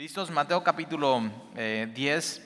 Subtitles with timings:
[0.00, 2.42] Listos, Mateo capítulo 10, eh,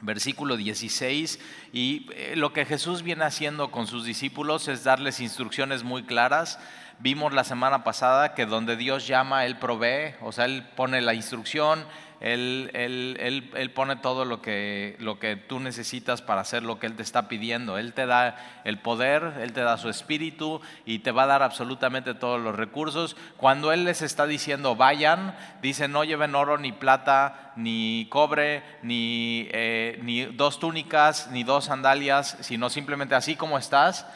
[0.00, 1.38] versículo 16,
[1.72, 6.58] y eh, lo que Jesús viene haciendo con sus discípulos es darles instrucciones muy claras.
[7.00, 11.14] Vimos la semana pasada que donde Dios llama, Él provee, o sea, Él pone la
[11.14, 11.84] instrucción,
[12.20, 16.86] él, él, él, pone todo lo que, lo que tú necesitas para hacer lo que
[16.86, 17.78] Él te está pidiendo.
[17.78, 21.42] Él te da el poder, Él te da su espíritu y te va a dar
[21.44, 23.16] absolutamente todos los recursos.
[23.36, 29.46] Cuando Él les está diciendo vayan, dice no lleven oro ni plata, ni cobre, ni,
[29.52, 34.06] eh, ni dos túnicas, ni dos sandalias, sino simplemente así como estás,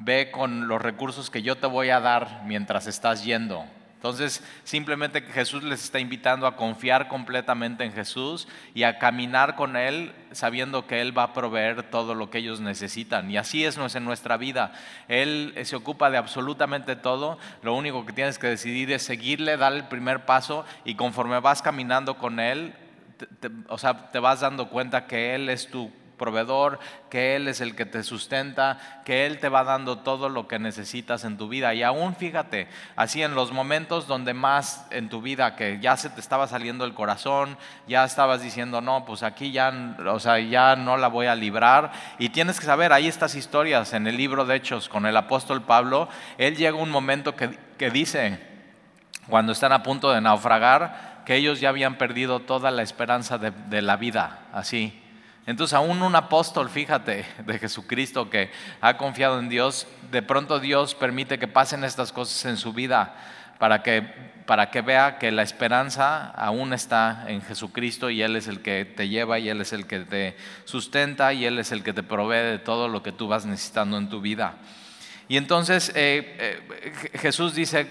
[0.00, 3.64] ve con los recursos que yo te voy a dar mientras estás yendo.
[4.00, 9.76] Entonces, simplemente Jesús les está invitando a confiar completamente en Jesús y a caminar con
[9.76, 13.30] Él sabiendo que Él va a proveer todo lo que ellos necesitan.
[13.30, 14.72] Y así es en nuestra vida.
[15.06, 17.36] Él se ocupa de absolutamente todo.
[17.62, 21.60] Lo único que tienes que decidir es seguirle, dar el primer paso y conforme vas
[21.60, 22.72] caminando con Él,
[23.68, 27.74] o sea, te vas dando cuenta que Él es tu proveedor, que Él es el
[27.74, 31.72] que te sustenta, que Él te va dando todo lo que necesitas en tu vida.
[31.72, 36.10] Y aún fíjate, así en los momentos donde más en tu vida, que ya se
[36.10, 37.56] te estaba saliendo el corazón,
[37.88, 41.92] ya estabas diciendo, no, pues aquí ya, o sea, ya no la voy a librar.
[42.18, 45.62] Y tienes que saber, hay estas historias en el libro de Hechos con el apóstol
[45.62, 48.38] Pablo, él llega un momento que, que dice,
[49.28, 53.52] cuando están a punto de naufragar, que ellos ya habían perdido toda la esperanza de,
[53.52, 55.00] de la vida, así.
[55.50, 60.94] Entonces aún un apóstol, fíjate, de Jesucristo que ha confiado en Dios, de pronto Dios
[60.94, 63.16] permite que pasen estas cosas en su vida
[63.58, 64.02] para que,
[64.46, 68.84] para que vea que la esperanza aún está en Jesucristo y Él es el que
[68.84, 72.04] te lleva y Él es el que te sustenta y Él es el que te
[72.04, 74.54] provee de todo lo que tú vas necesitando en tu vida.
[75.30, 77.86] Y entonces eh, eh, Jesús dice,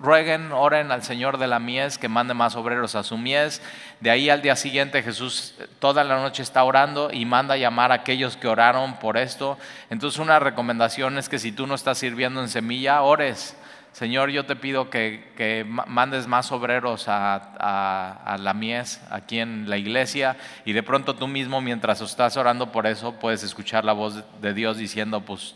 [0.00, 3.62] rueguen, oren al Señor de la mies que mande más obreros a su mies.
[4.00, 7.56] De ahí al día siguiente Jesús eh, toda la noche está orando y manda a
[7.56, 9.58] llamar a aquellos que oraron por esto.
[9.90, 13.56] Entonces una recomendación es que si tú no estás sirviendo en semilla, ores.
[13.92, 19.76] Señor, yo te pido que, mandes más obreros a, a, la mies aquí en la
[19.76, 24.24] iglesia y de pronto tú mismo mientras estás orando por eso puedes escuchar la voz
[24.40, 25.54] de Dios diciendo, pues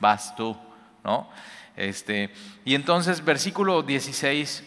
[0.00, 0.56] vas tú,
[1.02, 1.28] ¿no?
[1.76, 2.32] Este,
[2.64, 4.64] y entonces, versículo 16,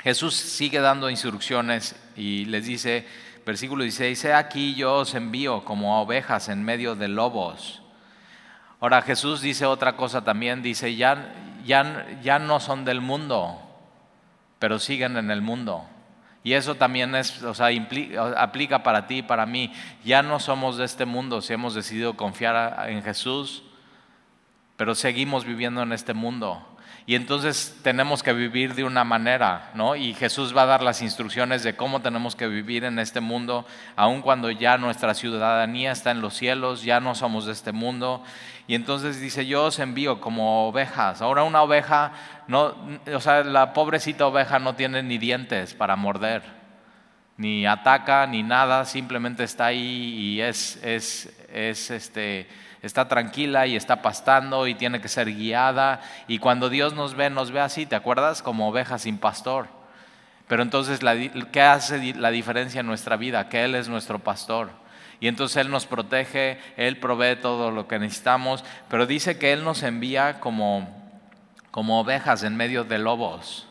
[0.00, 3.06] Jesús sigue dando instrucciones y les dice,
[3.44, 7.82] versículo 16, he aquí yo os envío como ovejas en medio de lobos.
[8.80, 13.60] Ahora Jesús dice otra cosa también, dice, ya, ya, ya no son del mundo,
[14.60, 15.84] pero siguen en el mundo.
[16.44, 17.68] Y eso también es, o sea,
[18.36, 19.72] aplica para ti y para mí.
[20.04, 23.64] Ya no somos de este mundo si hemos decidido confiar en Jesús
[24.78, 26.64] pero seguimos viviendo en este mundo.
[27.04, 29.96] Y entonces tenemos que vivir de una manera, ¿no?
[29.96, 33.66] Y Jesús va a dar las instrucciones de cómo tenemos que vivir en este mundo,
[33.96, 38.22] aun cuando ya nuestra ciudadanía está en los cielos, ya no somos de este mundo.
[38.68, 41.22] Y entonces dice, yo os envío como ovejas.
[41.22, 42.12] Ahora una oveja,
[42.46, 42.76] no,
[43.12, 46.42] o sea, la pobrecita oveja no tiene ni dientes para morder,
[47.36, 53.76] ni ataca, ni nada, simplemente está ahí y es, es, es este está tranquila y
[53.76, 56.00] está pastando y tiene que ser guiada.
[56.26, 58.42] Y cuando Dios nos ve, nos ve así, ¿te acuerdas?
[58.42, 59.68] Como ovejas sin pastor.
[60.48, 61.00] Pero entonces,
[61.52, 63.48] ¿qué hace la diferencia en nuestra vida?
[63.48, 64.70] Que Él es nuestro pastor.
[65.20, 69.64] Y entonces Él nos protege, Él provee todo lo que necesitamos, pero dice que Él
[69.64, 70.88] nos envía como,
[71.70, 73.66] como ovejas en medio de lobos.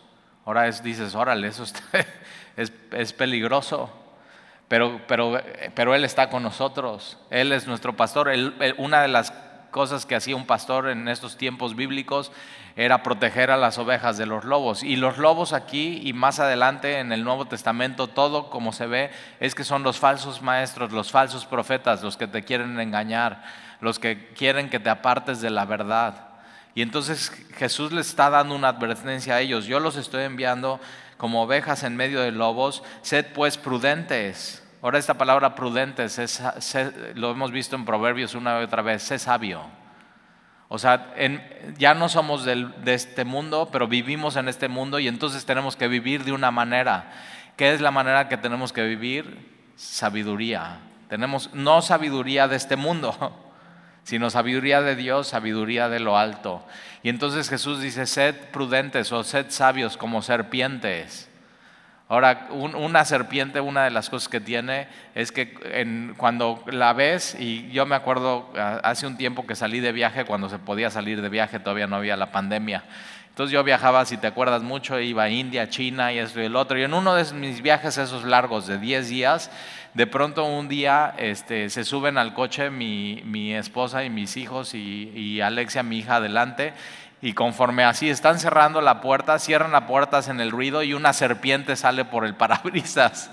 [0.45, 1.65] Ahora dices, órale, eso
[2.57, 3.89] es, es peligroso.
[4.67, 5.39] Pero, pero,
[5.75, 8.29] pero Él está con nosotros, Él es nuestro pastor.
[8.77, 9.31] una de las
[9.71, 12.31] cosas que hacía un pastor en estos tiempos bíblicos
[12.75, 14.83] era proteger a las ovejas de los lobos.
[14.83, 19.11] Y los lobos aquí y más adelante en el Nuevo Testamento, todo como se ve,
[19.39, 23.43] es que son los falsos maestros, los falsos profetas, los que te quieren engañar,
[23.81, 26.27] los que quieren que te apartes de la verdad.
[26.75, 29.65] Y entonces Jesús les está dando una advertencia a ellos.
[29.65, 30.79] Yo los estoy enviando
[31.17, 34.63] como ovejas en medio de lobos, sed pues prudentes.
[34.81, 36.41] Ahora esta palabra prudentes
[37.15, 39.61] lo hemos visto en Proverbios una y otra vez, sé sabio.
[40.69, 41.13] O sea,
[41.77, 45.87] ya no somos de este mundo, pero vivimos en este mundo y entonces tenemos que
[45.87, 47.11] vivir de una manera.
[47.55, 49.71] ¿Qué es la manera que tenemos que vivir?
[49.75, 50.79] Sabiduría.
[51.09, 53.15] Tenemos no sabiduría de este mundo,
[54.07, 56.65] sino sabiduría de Dios, sabiduría de lo alto.
[57.03, 61.29] Y entonces Jesús dice, sed prudentes o sed sabios como serpientes.
[62.07, 67.69] Ahora, una serpiente, una de las cosas que tiene es que cuando la ves, y
[67.71, 71.27] yo me acuerdo hace un tiempo que salí de viaje, cuando se podía salir de
[71.27, 72.85] viaje, todavía no había la pandemia.
[73.27, 76.55] Entonces yo viajaba, si te acuerdas mucho, iba a India, China y esto y el
[76.55, 76.79] otro.
[76.79, 79.51] Y en uno de mis viajes esos largos de 10 días,
[79.97, 84.75] de pronto un día este, se suben al coche mi, mi esposa y mis hijos
[84.75, 86.73] y, y Alexia, mi hija, adelante
[87.19, 91.13] y conforme así están cerrando la puerta, cierran las puertas en el ruido y una
[91.13, 93.31] serpiente sale por el parabrisas.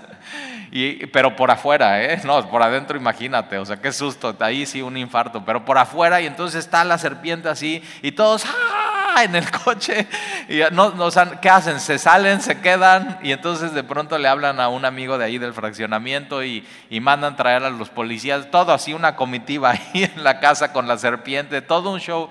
[0.71, 2.19] Y, pero por afuera, ¿eh?
[2.23, 6.19] No, por adentro imagínate, o sea, qué susto, ahí sí un infarto, pero por afuera
[6.19, 8.94] y entonces está la serpiente así y todos ¡ah!
[9.23, 10.07] en el coche.
[10.49, 11.09] Y no, no,
[11.41, 11.79] ¿Qué hacen?
[11.79, 15.37] Se salen, se quedan y entonces de pronto le hablan a un amigo de ahí
[15.37, 20.23] del fraccionamiento y, y mandan traer a los policías, todo así una comitiva ahí en
[20.23, 22.29] la casa con la serpiente, todo un show.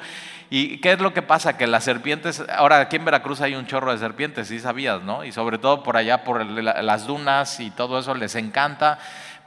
[0.50, 1.56] ¿Y qué es lo que pasa?
[1.56, 5.24] Que las serpientes, ahora aquí en Veracruz hay un chorro de serpientes, sí sabías, ¿no?
[5.24, 8.98] Y sobre todo por allá, por las dunas y todo eso les encanta.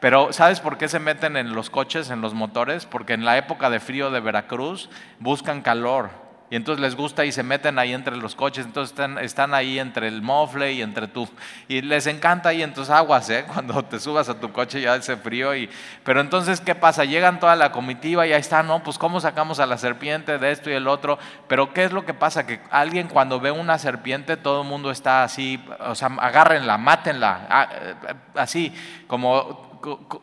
[0.01, 2.85] Pero ¿sabes por qué se meten en los coches, en los motores?
[2.85, 4.89] Porque en la época de frío de Veracruz
[5.19, 9.53] buscan calor y entonces les gusta y se meten ahí entre los coches, entonces están,
[9.53, 11.27] ahí entre el mofle y entre tú.
[11.67, 13.43] Y les encanta ahí en tus aguas, ¿eh?
[13.53, 15.53] cuando te subas a tu coche ya hace frío.
[15.53, 15.69] Y,
[16.05, 17.03] pero entonces, ¿qué pasa?
[17.03, 18.81] Llegan toda la comitiva y ahí está, ¿no?
[18.81, 21.19] Pues cómo sacamos a la serpiente de esto y el otro.
[21.49, 22.47] Pero ¿qué es lo que pasa?
[22.47, 27.47] Que alguien cuando ve una serpiente, todo el mundo está así, o sea, agárrenla, mátenla,
[27.49, 27.95] ah, eh,
[28.35, 28.73] así,
[29.07, 29.67] como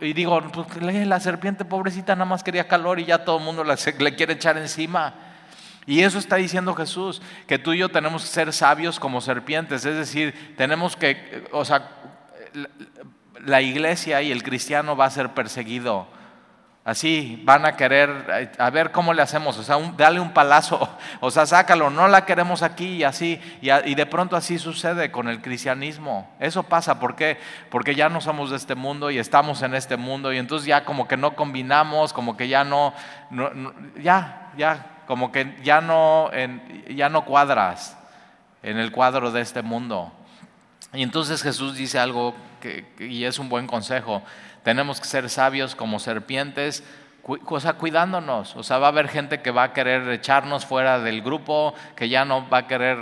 [0.00, 3.62] y digo, pues la serpiente pobrecita nada más quería calor y ya todo el mundo
[3.62, 5.15] le quiere echar encima.
[5.87, 9.85] Y eso está diciendo Jesús, que tú y yo tenemos que ser sabios como serpientes,
[9.85, 11.91] es decir, tenemos que, o sea,
[13.45, 16.07] la iglesia y el cristiano va a ser perseguido.
[16.85, 20.87] Así van a querer, a ver cómo le hacemos, o sea, dale un palazo,
[21.21, 25.29] o sea, sácalo, no la queremos aquí y así, y, de pronto así sucede con
[25.29, 26.31] el cristianismo.
[26.41, 27.39] Eso pasa, ¿por qué?
[27.71, 30.85] Porque ya no somos de este mundo y estamos en este mundo y entonces ya
[30.85, 32.93] como que no combinamos, como que ya no
[34.03, 36.31] ya, ya, como que ya no,
[36.89, 37.97] ya no cuadras
[38.62, 40.12] en el cuadro de este mundo.
[40.93, 42.35] Y entonces Jesús dice algo
[42.99, 44.23] y es un buen consejo.
[44.62, 46.83] Tenemos que ser sabios como serpientes,
[47.26, 48.55] o sea, cuidándonos.
[48.56, 52.09] O sea, va a haber gente que va a querer echarnos fuera del grupo, que
[52.09, 52.99] ya no va a querer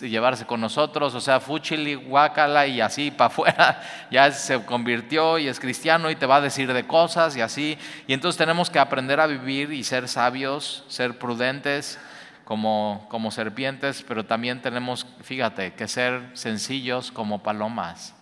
[0.00, 1.14] llevarse con nosotros.
[1.14, 3.82] O sea, fuchili, guacala y así para afuera.
[4.10, 7.78] Ya se convirtió y es cristiano y te va a decir de cosas y así.
[8.06, 11.98] Y entonces tenemos que aprender a vivir y ser sabios, ser prudentes
[12.44, 18.14] como, como serpientes, pero también tenemos, fíjate, que ser sencillos como palomas.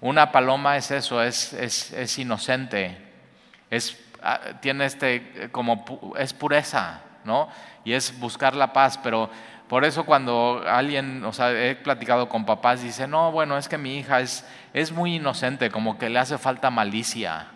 [0.00, 2.96] Una paloma es eso, es, es, inocente,
[3.70, 3.96] es
[4.60, 5.84] tiene este, como
[6.18, 7.48] es pureza, ¿no?
[7.84, 9.30] Y es buscar la paz, pero
[9.68, 13.76] por eso cuando alguien, o sea, he platicado con papás, dice, no, bueno, es que
[13.76, 17.48] mi hija es, es muy inocente, como que le hace falta malicia.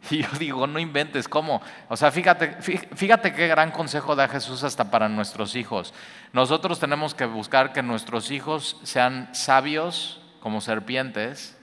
[0.10, 1.60] Y yo digo, no inventes, ¿cómo?
[1.88, 5.92] O sea, fíjate, fíjate qué gran consejo da Jesús hasta para nuestros hijos.
[6.32, 11.58] Nosotros tenemos que buscar que nuestros hijos sean sabios como serpientes,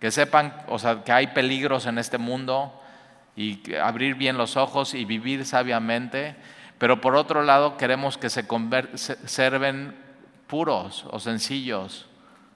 [0.00, 2.80] que sepan, o sea, que hay peligros en este mundo,
[3.38, 6.34] y abrir bien los ojos y vivir sabiamente,
[6.76, 9.94] pero por otro lado queremos que se conserven
[10.48, 12.06] puros o sencillos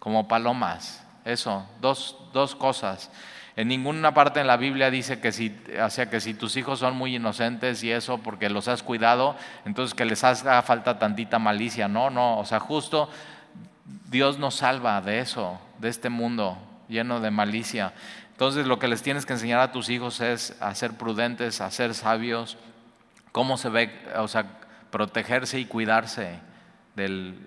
[0.01, 1.07] como palomas.
[1.25, 3.13] Eso, dos, dos cosas.
[3.55, 6.97] En ninguna parte en la Biblia dice que si, o que si tus hijos son
[6.97, 11.87] muy inocentes y eso porque los has cuidado, entonces que les haga falta tantita malicia.
[11.87, 13.09] No, no, o sea, justo
[14.11, 16.59] Dios nos salva de eso, de este mundo
[16.89, 17.93] lleno de malicia.
[18.43, 21.71] Entonces lo que les tienes que enseñar a tus hijos es a ser prudentes, a
[21.71, 22.59] ser sabios,
[23.31, 24.59] cómo se ve, o sea,
[24.91, 26.41] protegerse y cuidarse
[26.97, 27.39] del,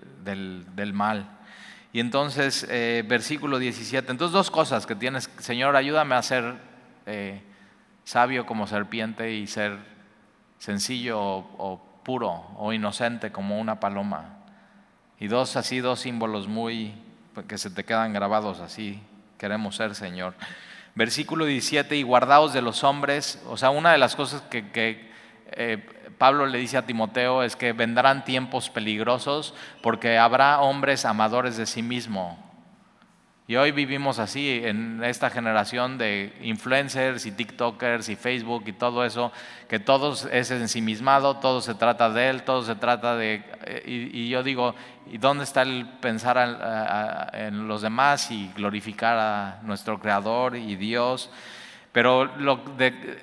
[0.94, 1.28] mal.
[1.92, 6.54] Y entonces, eh, versículo 17, entonces dos cosas que tienes, Señor, ayúdame a ser
[7.04, 7.42] eh,
[8.04, 9.76] sabio como serpiente y ser
[10.58, 14.38] sencillo o, puro o inocente como una paloma.
[15.20, 16.94] Y dos, así, dos símbolos muy,
[17.46, 19.02] que se te quedan grabados así,
[19.36, 20.32] queremos ser, Señor.
[20.96, 23.40] Versículo 17, y guardaos de los hombres.
[23.46, 24.64] O sea, una de las cosas que,
[25.52, 25.86] eh,
[26.16, 31.66] Pablo le dice a Timoteo es que vendrán tiempos peligrosos porque habrá hombres amadores de
[31.66, 32.38] sí mismo,
[33.48, 39.04] y hoy vivimos así en esta generación de influencers y TikTokers y Facebook y todo
[39.04, 39.30] eso,
[39.68, 43.44] que todo es ensimismado, todo se trata de él, todo se trata de...
[43.86, 44.74] Y, yo digo,
[45.12, 51.30] ¿y dónde está el pensar en los demás y glorificar a nuestro Creador y Dios?
[51.92, 53.22] Pero lo de,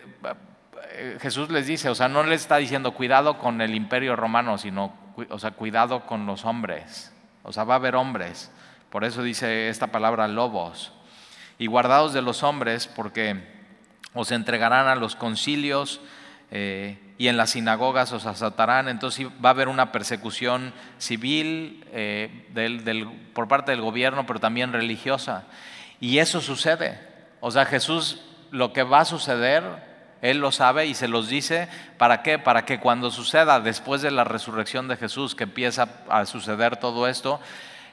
[1.19, 4.93] Jesús les dice, o sea, no les está diciendo cuidado con el imperio romano, sino,
[5.29, 7.13] o sea, cuidado con los hombres.
[7.43, 8.53] O sea, va a haber hombres
[8.93, 10.91] Por eso dice esta palabra lobos.
[11.57, 13.43] Y guardados de los hombres, porque
[14.13, 15.99] os entregarán a los concilios
[16.51, 18.87] eh, y en las sinagogas os azotarán.
[18.87, 25.45] Entonces va a haber una persecución civil eh, por parte del gobierno, pero también religiosa.
[25.99, 26.99] Y eso sucede.
[27.39, 28.21] O sea, Jesús,
[28.51, 29.63] lo que va a suceder,
[30.21, 31.67] Él lo sabe y se los dice.
[31.97, 32.37] ¿Para qué?
[32.37, 37.07] Para que cuando suceda, después de la resurrección de Jesús, que empieza a suceder todo
[37.07, 37.39] esto,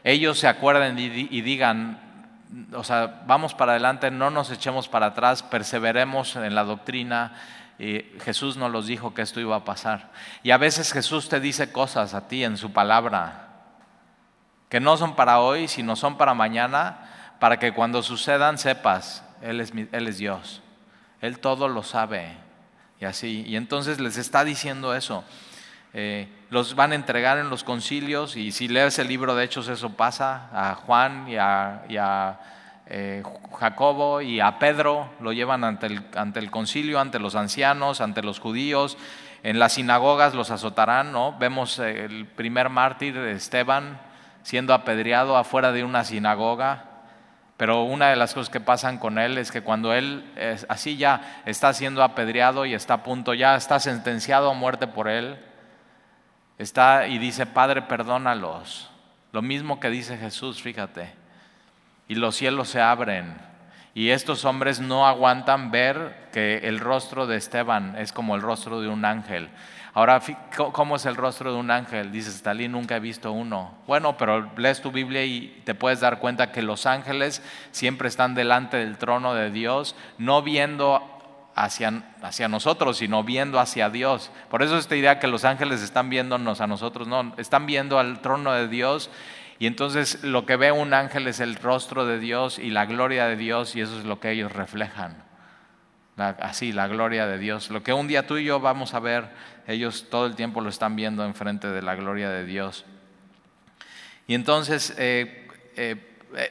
[0.05, 2.01] ellos se acuerden y, digan,
[2.73, 7.35] o sea, vamos para adelante, no nos echemos para atrás, perseveremos en la doctrina.
[7.79, 10.11] Y Jesús nos los dijo que esto iba a pasar.
[10.43, 13.47] Y a veces Jesús te dice cosas a ti en su palabra
[14.71, 19.61] que no son para hoy, sino son para mañana, para que cuando sucedan sepas, Él
[19.61, 20.63] es, Él es Dios.
[21.21, 22.37] Él todo lo sabe.
[23.01, 23.45] Y así.
[23.47, 25.25] Y entonces les está diciendo eso.
[25.93, 29.69] Eh, los van a entregar en los concilios y si lees el libro de Hechos
[29.69, 32.41] eso pasa, a Juan y a,
[32.87, 33.23] eh,
[33.59, 38.23] Jacobo y a Pedro lo llevan ante el, ante el concilio, ante los ancianos, ante
[38.23, 38.99] los judíos,
[39.43, 41.37] en las sinagogas los azotarán, ¿no?
[41.39, 43.99] Vemos el primer mártir, Esteban,
[44.43, 46.85] siendo apedreado afuera de una sinagoga,
[47.57, 50.25] pero una de las cosas que pasan con él es que cuando él
[50.69, 55.09] así ya está siendo apedreado y está a punto, ya está sentenciado a muerte por
[55.09, 55.39] él,
[56.61, 58.91] está y dice, Padre, perdónalos.
[59.33, 61.13] Lo mismo que dice Jesús, fíjate.
[62.07, 63.37] Y los cielos se abren.
[63.95, 68.81] Y estos hombres no aguantan ver que el rostro de Esteban es como el rostro
[68.81, 69.49] de un ángel.
[69.95, 70.21] Ahora,
[70.57, 72.13] ¿cómo es el rostro de un ángel?
[72.13, 73.75] Dices, Stalin, nunca he visto uno.
[73.87, 78.35] Bueno, pero lees tu Biblia y te puedes dar cuenta que los ángeles siempre están
[78.35, 81.20] delante del trono de Dios, no viendo
[81.55, 84.31] hacia, hacia nosotros, sino viendo hacia Dios.
[84.49, 88.21] Por eso esta idea que los ángeles están viéndonos a nosotros, no, están viendo al
[88.21, 89.11] trono de Dios
[89.59, 93.27] y entonces lo que ve un ángel es el rostro de Dios y la gloria
[93.27, 95.23] de Dios y eso es lo que ellos reflejan.
[96.17, 97.71] así, la gloria de Dios.
[97.71, 99.29] Lo que un día tú y yo vamos a ver,
[99.67, 102.87] ellos todo el tiempo lo están viendo enfrente de la gloria de Dios.
[104.27, 105.97] Y entonces, eh, eh,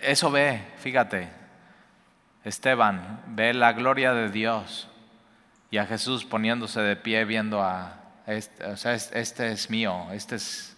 [0.02, 1.30] eso ve, fíjate,
[2.44, 4.89] Esteban, ve la gloria de Dios
[5.72, 10.36] y a Jesús poniéndose de pie viendo a, este, o sea, este es mío, este
[10.36, 10.76] es,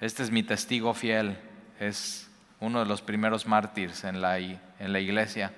[0.00, 1.36] este es mi testigo fiel,
[1.80, 2.28] es
[2.60, 5.52] uno de los primeros mártires en la, en la iglesia.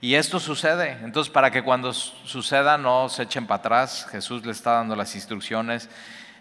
[0.00, 4.52] Y esto sucede, entonces para que cuando suceda no se echen para atrás, Jesús le
[4.52, 5.88] está dando las instrucciones.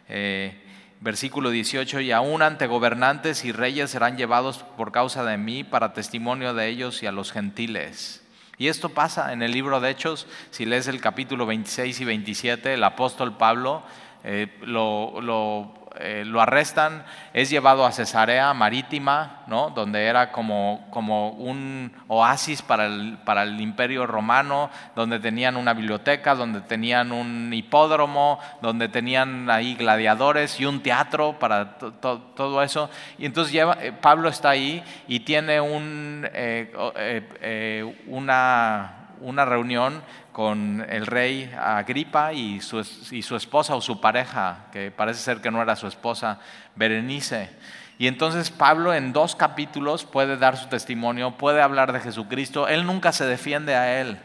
[0.10, 0.60] Eh,
[1.04, 5.94] versículo 18, y aún ante gobernantes y reyes serán llevados por causa de mí para
[5.94, 8.23] testimonio de ellos y a los gentiles.
[8.64, 12.74] Y esto pasa en el libro de Hechos, si lees el capítulo 26 y 27,
[12.76, 13.84] el apóstol Pablo
[14.24, 19.70] eh, lo, lo eh, lo arrestan, es llevado a Cesarea Marítima, ¿no?
[19.70, 25.74] donde era como, como un oasis para el, para el, imperio romano, donde tenían una
[25.74, 32.90] biblioteca, donde tenían un hipódromo, donde tenían ahí gladiadores y un teatro para todo eso.
[33.18, 40.02] Y entonces lleva, eh, Pablo está ahí y tiene un, eh, una, una reunión
[40.32, 42.80] con el rey Agripa y su,
[43.12, 46.40] y su, esposa o su pareja, que parece ser que no era su esposa,
[46.76, 47.50] Berenice.
[47.98, 52.68] Y entonces Pablo en dos capítulos puede dar su testimonio, puede hablar de Jesucristo.
[52.68, 54.20] Él nunca se defiende a él.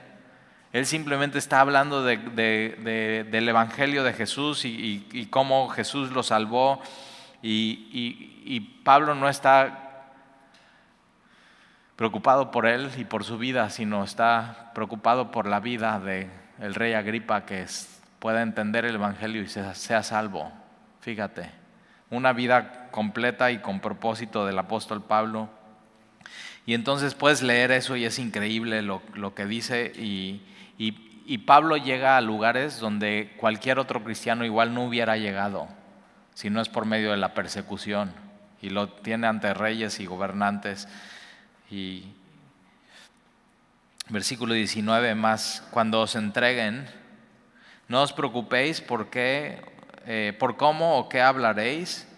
[0.73, 6.81] Él simplemente está hablando del Evangelio de Jesús y, cómo Jesús lo salvó.
[7.43, 7.89] Y,
[8.45, 9.88] y Pablo no está
[11.99, 16.77] preocupado por él y por su vida, sino está preocupado por la vida del el
[16.77, 17.67] rey Agripa que
[18.21, 20.53] pueda entender el Evangelio y sea, sea, salvo.
[21.01, 21.51] Fíjate,
[22.09, 25.49] una vida completa y con propósito del apóstol Pablo.
[26.67, 30.47] Y entonces puedes leer eso y es increíble lo, lo que dice y,
[30.79, 35.67] y, y Pablo llega a lugares donde cualquier otro cristiano igual no hubiera llegado,
[36.35, 38.13] si no es por medio de la persecución.
[38.63, 40.87] Y lo tiene ante reyes y gobernantes.
[41.71, 42.05] Y
[44.09, 46.89] versículo 19 más, cuando os entreguen,
[47.89, 49.63] no os preocupéis por qué,
[50.07, 52.09] eh, por cómo o qué hablaréis,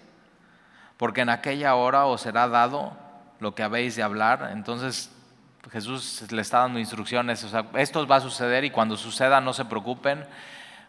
[0.97, 2.97] porque en aquella hora os será dado
[3.41, 4.51] lo que habéis de hablar.
[4.53, 5.11] Entonces
[5.73, 9.53] Jesús le está dando instrucciones, o sea, esto va a suceder y cuando suceda no
[9.53, 10.25] se preocupen,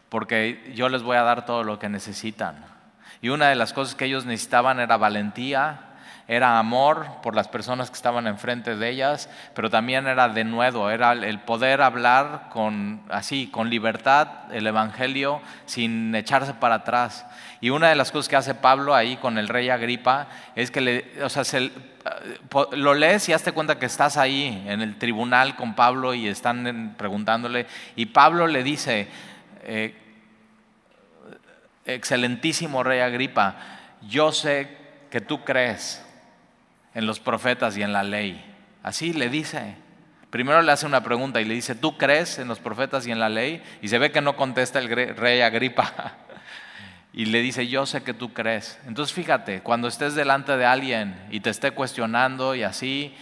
[0.09, 2.65] porque yo les voy a dar todo lo que necesitan.
[3.21, 5.90] Y una de las cosas que ellos necesitaban era valentía,
[6.31, 10.89] era amor por las personas que estaban enfrente de ellas, pero también era de nuevo,
[10.89, 17.25] era el poder hablar con así, con libertad el evangelio sin echarse para atrás.
[17.59, 20.79] Y una de las cosas que hace Pablo ahí con el rey Agripa es que
[20.79, 21.43] le, o sea,
[22.71, 26.95] lo lees y hazte cuenta que estás ahí en el tribunal con Pablo y están
[26.97, 29.09] preguntándole y Pablo le dice,
[29.63, 29.97] eh,
[31.83, 33.57] excelentísimo rey Agripa,
[34.07, 34.77] yo sé
[35.09, 36.05] que tú crees
[36.93, 38.43] en los profetas y en la ley.
[38.83, 39.75] Así le dice.
[40.29, 43.19] Primero le hace una pregunta y le dice, ¿tú crees en los profetas y en
[43.19, 43.61] la ley?
[43.81, 46.15] Y se ve que no contesta el rey Agripa.
[47.13, 48.79] Y le dice, yo sé que tú crees.
[48.87, 53.13] Entonces fíjate, cuando estés delante de alguien y te esté cuestionando y así,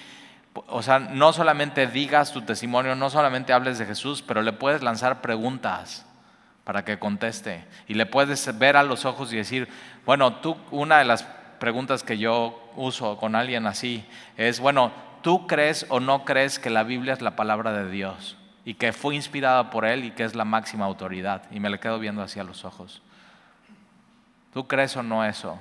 [0.68, 4.84] o sea, no solamente digas tu testimonio, no solamente hables de Jesús, pero le puedes
[4.84, 6.06] lanzar preguntas
[6.64, 7.66] para que conteste.
[7.88, 9.68] Y le puedes ver a los ojos y decir,
[10.06, 11.24] bueno, tú, una de las
[11.60, 14.06] preguntas que yo uso con alguien así
[14.38, 18.38] es, bueno, ¿tú crees o no crees que la Biblia es la palabra de Dios?
[18.66, 21.44] Y que fue inspirada por Él y que es la máxima autoridad.
[21.52, 23.02] Y me le quedo viendo hacia los ojos.
[24.54, 25.60] ¿Tú crees o no eso?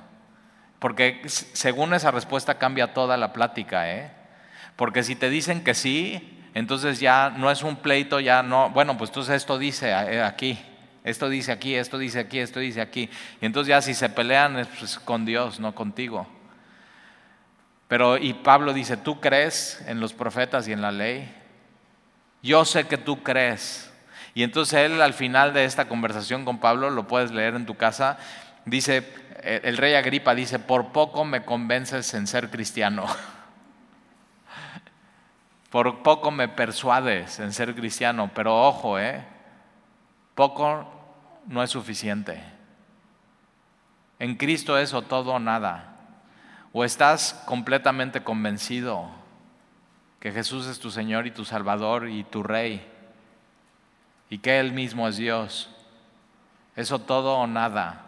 [0.79, 4.13] Porque según esa respuesta cambia toda la plática, ¿eh?
[4.77, 8.97] Porque si te dicen que sí, entonces ya no es un pleito, ya no, bueno,
[8.97, 10.59] pues entonces esto dice eh, aquí.
[11.05, 13.09] Esto dice aquí, esto dice aquí, esto dice aquí.
[13.41, 16.27] Y entonces ya si se pelean es pues, con Dios, no contigo.
[17.89, 21.35] Pero y Pablo dice, ¿tú crees en los profetas y en la ley?
[22.43, 23.91] Yo sé que tú crees.
[24.35, 27.77] Y entonces él al final de esta conversación con Pablo, lo puedes leer en tu
[27.77, 28.19] casa,
[28.67, 29.11] dice,
[29.43, 33.07] el rey Agripa dice, por poco me convences en ser cristiano.
[35.71, 39.23] Por poco me persuades en ser cristiano, pero ojo, ¿eh?
[40.39, 40.87] Poco
[41.49, 42.41] no es suficiente.
[44.21, 45.97] En Cristo es todo o nada.
[46.73, 49.09] O estás completamente convencido
[50.21, 52.87] que Jesús es tu Señor y tu Salvador y tu Rey
[54.31, 55.71] y que Él mismo es Dios.
[56.77, 58.05] Eso todo o nada.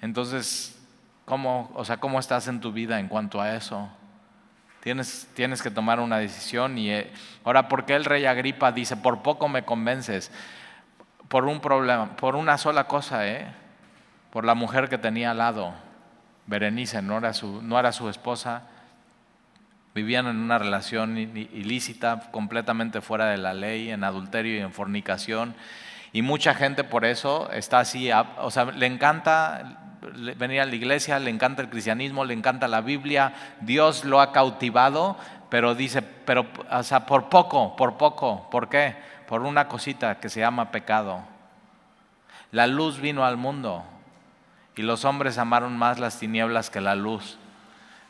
[0.00, 0.80] Entonces,
[1.24, 3.90] ¿cómo, o sea, ¿cómo estás en tu vida en cuanto a eso?
[4.84, 7.12] Tienes, tienes que tomar una decisión y eh,
[7.42, 10.30] ahora, ¿por qué el rey Agripa dice, por poco me convences?
[11.32, 13.46] Por un problema, por una sola cosa, ¿eh?
[14.30, 15.72] por la mujer que tenía al lado.
[16.44, 18.64] Berenice no era su, no era su esposa,
[19.94, 25.54] vivían en una relación ilícita, completamente fuera de la ley, en adulterio y en fornicación.
[26.12, 29.96] Y mucha gente por eso está así, o sea, le encanta
[30.36, 34.32] venir a la iglesia, le encanta el cristianismo, le encanta la Biblia, Dios lo ha
[34.32, 35.16] cautivado,
[35.48, 38.96] pero dice, pero, o sea, por poco, por poco, ¿por qué?
[39.32, 41.22] por una cosita que se llama pecado.
[42.52, 43.84] La luz vino al mundo
[44.76, 47.38] y los hombres amaron más las tinieblas que la luz.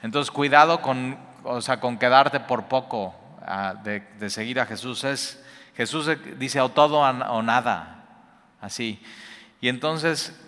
[0.03, 3.15] Entonces cuidado con, o sea, con quedarte por poco
[3.47, 5.05] ah, de, seguir a Jesús.
[5.05, 5.43] Es,
[5.77, 8.05] Jesús dice o todo o nada,
[8.61, 9.01] así.
[9.61, 10.39] Y entonces,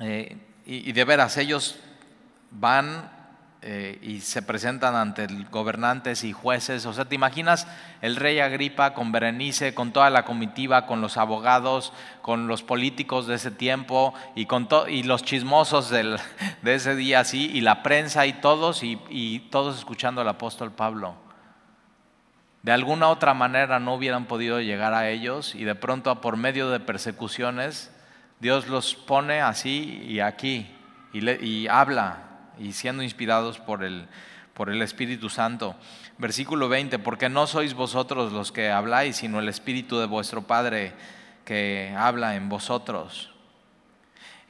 [0.00, 0.36] eh,
[0.66, 1.78] y de veras, ellos
[2.50, 3.10] van
[3.66, 6.84] eh, y se presentan ante gobernantes y jueces.
[6.84, 7.66] O sea, ¿te imaginas
[8.02, 13.26] el rey Agripa con Berenice, con toda la comitiva, con los abogados, con los políticos
[13.26, 16.18] de ese tiempo y, con y los chismosos de
[16.62, 21.14] ese día así, y la prensa y todos, y, todos escuchando al apóstol Pablo?
[22.62, 26.68] De alguna otra manera no hubieran podido llegar a ellos y de pronto por medio
[26.68, 27.90] de persecuciones
[28.40, 30.70] Dios los pone así y aquí
[31.14, 34.06] y habla y siendo inspirados por el,
[34.54, 35.74] por el Espíritu Santo.
[36.18, 40.92] Versículo 20, porque no sois vosotros los que habláis, sino el Espíritu de vuestro Padre
[41.44, 43.30] que habla en vosotros.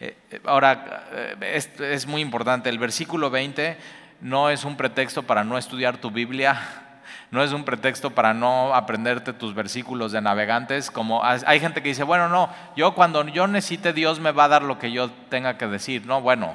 [0.01, 3.79] Eh, eh, ahora, eh, es, muy importante, el versículo 20
[4.21, 6.61] no es un pretexto para no estudiar tu Biblia,
[7.31, 11.89] no es un pretexto para no aprenderte tus versículos de navegantes, como hay gente que
[11.89, 15.11] dice, bueno, no, yo cuando yo necesite Dios me va a dar lo que yo
[15.29, 16.55] tenga que decir, no, bueno,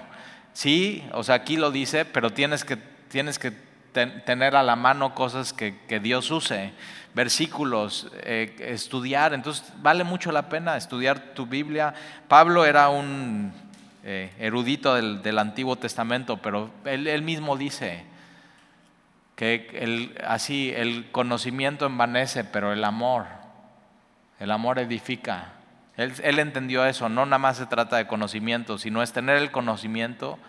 [0.60, 3.54] Sí, o sea, aquí lo dice, pero tienes que, tienes que
[3.94, 6.74] tener a la mano cosas que, Dios use,
[7.14, 9.34] versículos, eh, estudiar.
[9.34, 11.94] Entonces, vale mucho la pena estudiar tu Biblia.
[12.28, 13.54] Pablo era un
[14.04, 18.04] eh, erudito del, Antiguo Testamento, pero él, mismo dice
[19.38, 23.28] que el, así el conocimiento envanece, pero el amor,
[24.42, 25.54] el amor edifica.
[26.00, 30.40] Él, entendió eso, no nada más se trata de conocimiento, sino es tener el conocimiento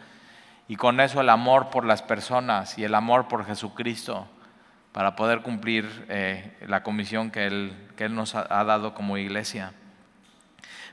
[0.68, 4.28] y con eso el amor por las personas y el amor por Jesucristo
[4.92, 7.74] para poder cumplir eh, la comisión que él,
[8.10, 9.72] nos ha, dado como iglesia.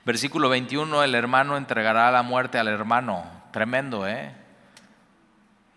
[0.06, 3.26] Versículo 21, el hermano entregará la muerte al hermano.
[3.52, 4.34] Tremendo, ¿eh?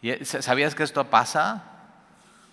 [0.01, 1.65] ¿Y ¿Sabías que esto pasa?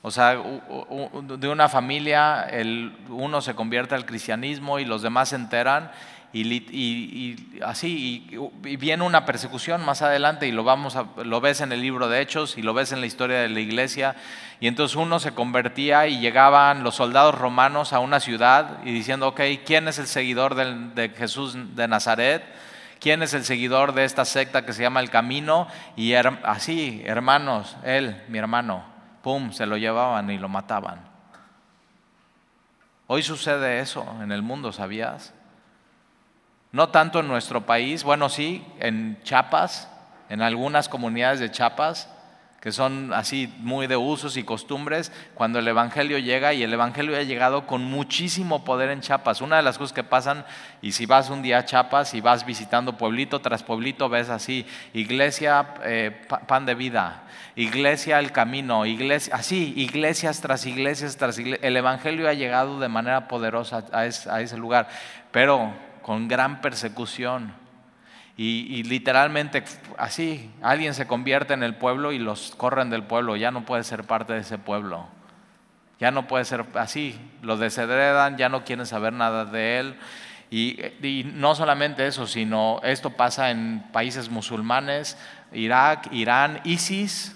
[0.01, 5.35] O sea, de una familia, el, uno se convierte al cristianismo y los demás se
[5.35, 5.91] enteran
[6.33, 11.71] y, así, y, viene una persecución más adelante y lo, vamos a, lo ves en
[11.71, 14.15] el libro de Hechos y lo ves en la historia de la iglesia.
[14.59, 19.29] Y entonces uno se convertía y llegaban los soldados romanos a una ciudad y diciendo,
[19.29, 22.43] ok, ¿quién es el seguidor de Jesús de Nazaret?
[22.99, 25.67] ¿Quién es el seguidor de esta secta que se llama El Camino?
[25.95, 28.83] Y así, hermanos, él, mi hermano,
[29.21, 31.07] pum, se lo llevaban y lo mataban.
[33.05, 35.33] Hoy sucede eso en el mundo, ¿sabías?
[36.71, 39.89] No tanto en nuestro país, bueno, sí, en Chiapas,
[40.30, 42.10] en algunas comunidades de Chiapas,
[42.60, 47.15] que son así muy de usos y costumbres, cuando el Evangelio llega y el Evangelio
[47.15, 49.39] ha llegado con muchísimo poder en Chiapas.
[49.39, 50.43] Una de las cosas que pasan,
[50.82, 54.65] y si vas un día a Chiapas y vas visitando pueblito tras pueblito, ves así,
[54.93, 57.23] iglesia, eh, pan de vida,
[57.56, 61.63] iglesia, el camino, iglesia, así, iglesias tras iglesias tras iglesias.
[61.63, 64.89] El Evangelio ha llegado de manera poderosa a ese lugar,
[65.32, 67.53] pero con gran persecución.
[68.37, 69.65] Y, literalmente
[69.97, 73.83] así, alguien se convierte en el pueblo y los corren del pueblo, ya no puede
[73.83, 75.05] ser parte de ese pueblo.
[75.99, 79.95] Ya no puede ser así, lo desheredan, ya no quieren saber nada de él.
[80.49, 85.17] y, no solamente eso, sino esto pasa en países musulmanes,
[85.51, 87.35] Irak, Irán, ISIS,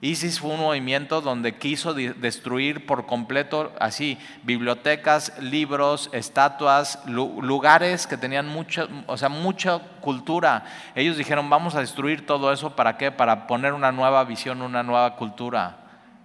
[0.00, 8.16] ISIS fue un movimiento donde quiso destruir por completo, así, bibliotecas, libros, estatuas, lugares que
[8.16, 10.64] tenían mucha, o sea, mucha cultura.
[10.94, 13.10] Ellos dijeron, vamos a destruir todo eso, ¿para qué?
[13.10, 15.78] Para poner una nueva visión, una nueva cultura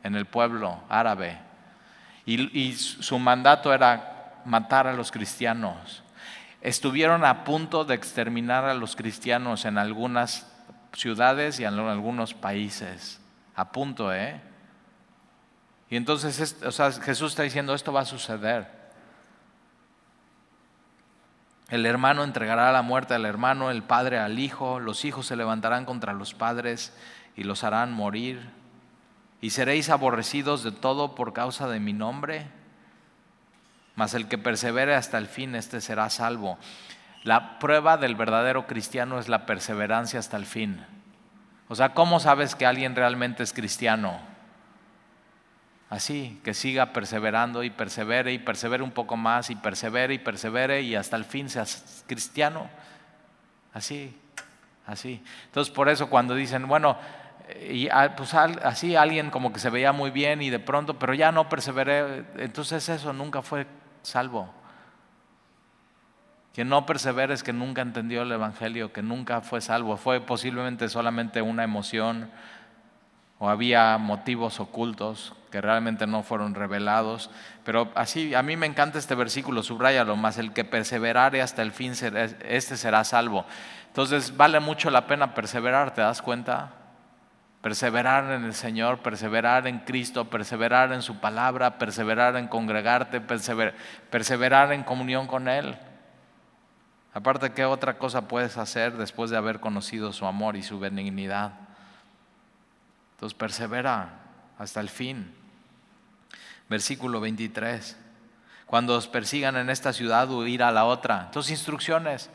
[0.03, 1.39] en el pueblo árabe.
[2.27, 6.03] Y, y su mandato era matar a los cristianos.
[6.61, 10.47] Estuvieron a punto de exterminar a los cristianos en algunas
[10.93, 13.19] ciudades y en algunos países
[13.55, 14.41] a punto, ¿eh?
[15.89, 18.83] Y entonces o sea, Jesús está diciendo, esto va a suceder.
[21.69, 25.85] El hermano entregará la muerte al hermano, el padre al hijo, los hijos se levantarán
[25.85, 26.95] contra los padres
[27.35, 28.49] y los harán morir.
[29.41, 32.47] Y seréis aborrecidos de todo por causa de mi nombre.
[33.95, 36.57] Mas el que persevere hasta el fin, este será salvo.
[37.23, 40.85] La prueba del verdadero cristiano es la perseverancia hasta el fin.
[41.73, 44.19] O sea, ¿cómo sabes que alguien realmente es cristiano?
[45.89, 50.83] Así, que siga perseverando y persevere y persevere un poco más y persevere y persevere
[50.83, 52.69] y hasta el fin seas cristiano.
[53.73, 54.15] Así,
[54.85, 55.23] así.
[55.45, 56.95] Entonces, por eso cuando dicen, bueno,
[57.67, 61.15] y, ah, pues así alguien como que se veía muy bien y de pronto, pero
[61.15, 63.65] ya no perseveré, entonces eso nunca fue
[64.03, 64.53] salvo.
[66.53, 69.97] Quien no persevera es que nunca entendió el Evangelio, que nunca fue salvo.
[69.97, 72.29] Fue posiblemente solamente una emoción
[73.39, 77.31] o había motivos ocultos que realmente no fueron revelados.
[77.63, 81.71] Pero así, a mí me encanta este versículo, subrayalo más, el que perseverare hasta el
[81.71, 81.93] fin,
[82.47, 83.45] este será salvo.
[83.87, 86.71] Entonces vale mucho la pena perseverar, ¿te das cuenta?
[87.61, 94.71] Perseverar en el Señor, perseverar en Cristo, perseverar en su palabra, perseverar en congregarte, perseverar
[94.71, 95.75] en comunión con Él.
[97.13, 101.51] Aparte, ¿qué otra cosa puedes hacer después de haber conocido su amor y su benignidad?
[103.13, 104.19] Entonces, persevera
[104.57, 105.31] hasta el fin.
[106.69, 107.97] Versículo 23.
[108.65, 111.25] Cuando os persigan en esta ciudad, huir a la otra.
[111.25, 112.31] Entonces, instrucciones.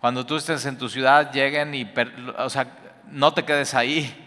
[0.00, 1.92] Cuando tú estés en tu ciudad, lleguen y,
[2.38, 2.66] o sea,
[3.10, 4.20] no te quedes ahí.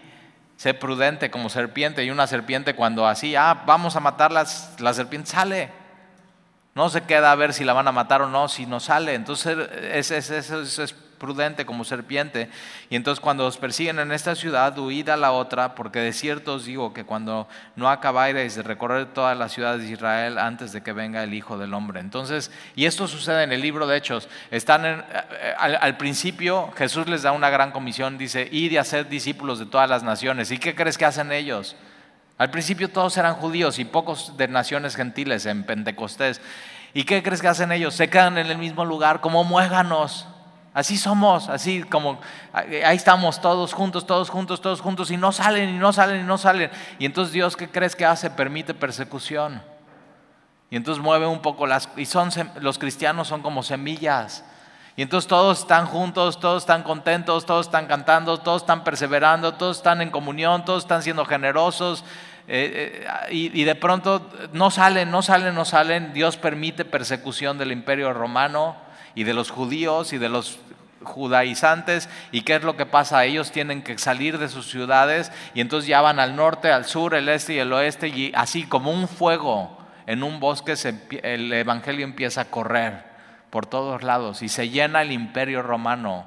[0.55, 2.03] Sé prudente como serpiente.
[2.03, 5.71] Y una serpiente cuando así, ah, vamos a matarlas, la serpiente sale.
[6.77, 9.15] No se queda a ver si la van a matar o no, si no sale.
[9.15, 12.51] Entonces eso es, prudente como serpiente.
[12.91, 16.53] Y entonces cuando os persiguen en esta ciudad, huid a la otra, porque de cierto
[16.53, 20.83] os digo que cuando no acabáis de recorrer todas las ciudades de Israel antes de
[20.83, 21.99] que venga el Hijo del Hombre.
[21.99, 24.29] Entonces, y esto sucede en el libro de Hechos.
[24.51, 25.03] Están eh,
[25.57, 29.65] al, al, principio Jesús les da una gran comisión, dice, id y hacer discípulos de
[29.65, 30.51] todas las naciones.
[30.51, 31.75] ¿Y qué crees que hacen ellos?
[32.37, 36.39] Al principio todos eran judíos y pocos de naciones gentiles en Pentecostés.
[36.93, 37.95] ¿Y qué crees que hacen ellos?
[37.95, 40.27] Se quedan en el mismo lugar como muéganos.
[40.73, 42.19] Así somos, así como
[42.53, 46.23] ahí estamos todos juntos, todos juntos, todos juntos y no salen y no salen y
[46.23, 46.69] no salen.
[46.99, 48.29] Y entonces Dios, ¿qué crees que hace?
[48.29, 49.59] Permite persecución.
[50.69, 51.89] Y entonces mueve un poco las...
[51.97, 52.29] Y son,
[52.61, 54.43] los cristianos son como semillas.
[54.95, 59.77] Y entonces todos están juntos, todos están contentos, todos están cantando, todos están perseverando, todos
[59.77, 62.03] están en comunión, todos están siendo generosos,
[62.49, 66.13] eh, eh, y, de pronto no salen, no salen, no salen.
[66.13, 68.77] Dios permite persecución del imperio romano
[69.15, 70.59] y de los judíos y de los
[71.03, 75.61] judaizantes y qué es lo que pasa, ellos tienen que salir de sus ciudades y
[75.61, 78.91] entonces ya van al norte, al sur, el este y el oeste y así como
[78.91, 80.75] un fuego en un bosque
[81.23, 83.05] el Evangelio empieza a correr
[83.49, 86.25] por todos lados y se llena el imperio romano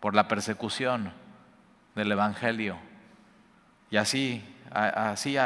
[0.00, 1.12] por la persecución
[1.94, 2.76] del Evangelio.
[3.90, 4.44] Y así,
[4.76, 5.36] así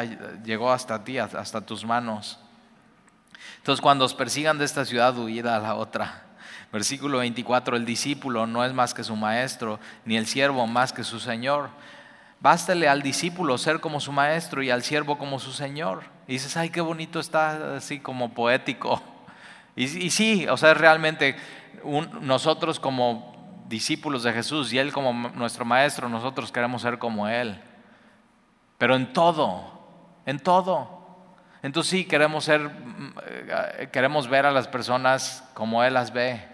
[0.45, 2.38] llegó hasta ti, hasta tus manos.
[3.59, 6.25] Entonces cuando os persigan de esta ciudad, huid a la otra.
[6.73, 11.03] Versículo 24, el discípulo no es más que su maestro, ni el siervo más que
[11.03, 11.69] su señor.
[12.40, 16.05] Bástele al discípulo ser como su maestro y al siervo como su señor.
[16.27, 19.03] Y dices, ay, qué bonito está, así como poético.
[19.77, 21.37] Y, sí, o sea, realmente
[22.21, 27.61] nosotros como discípulos de Jesús y Él como nuestro maestro, nosotros queremos ser como Él.
[28.81, 29.62] Pero en todo,
[30.25, 30.88] en todo.
[31.62, 32.71] Entonces sí, queremos ser,
[33.27, 36.49] eh, queremos ver a las personas como Él las ve,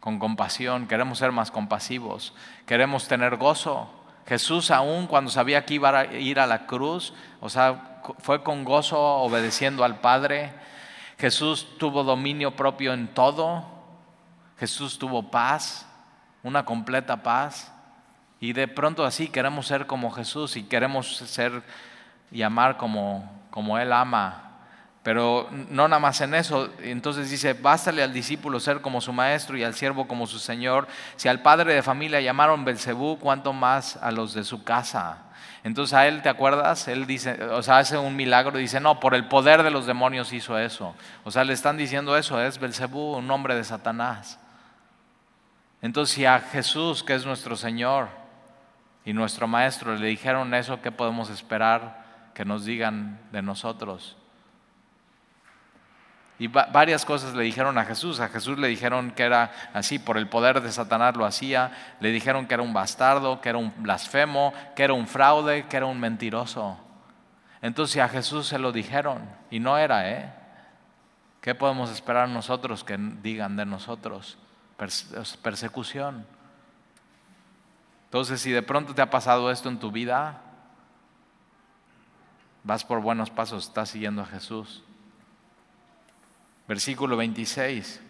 [0.00, 3.90] con compasión, queremos ser más compasivos, queremos tener gozo.
[4.26, 8.64] Jesús aún cuando sabía que iba a ir a la cruz, o sea, fue con
[8.64, 10.54] gozo obedeciendo al Padre.
[11.18, 13.66] Jesús tuvo dominio propio en todo.
[14.58, 15.86] Jesús tuvo paz,
[16.42, 17.70] una completa paz.
[18.40, 21.62] Y de pronto así queremos ser como Jesús y queremos ser
[22.32, 24.46] y amar como, como Él ama.
[25.02, 26.70] Pero no nada más en eso.
[26.82, 30.88] Entonces dice, bástale al discípulo ser como su maestro y al siervo como su señor.
[31.16, 35.18] Si al padre de familia llamaron Belcebú, ¿cuánto más a los de su casa?
[35.62, 36.88] Entonces a él, ¿te acuerdas?
[36.88, 39.84] Él dice, o sea, hace un milagro y dice, no, por el poder de los
[39.84, 40.94] demonios hizo eso.
[41.24, 44.38] O sea, le están diciendo eso, es Belcebú, un nombre de Satanás.
[45.82, 48.19] Entonces, si a Jesús, que es nuestro Señor
[49.04, 52.00] y nuestro Maestro, le dijeron eso, ¿qué podemos esperar?
[52.34, 54.16] que nos digan de nosotros.
[56.38, 58.18] Y varias cosas le dijeron a Jesús.
[58.18, 61.70] A Jesús le dijeron que era así, por el poder de Satanás lo hacía.
[62.00, 65.76] Le dijeron que era un bastardo, que era un blasfemo, que era un fraude, que
[65.76, 66.78] era un mentiroso.
[67.60, 70.32] Entonces a Jesús se lo dijeron y no era, ¿eh?
[71.42, 74.38] ¿Qué podemos esperar nosotros que digan de nosotros?
[75.42, 76.24] persecución.
[78.10, 80.42] Entonces, si de pronto te ha pasado esto en tu vida,
[82.62, 84.82] Vas por buenos pasos, estás siguiendo a Jesús.
[86.68, 88.00] Versículo 26.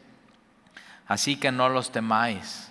[1.07, 2.71] Así que no los temáis.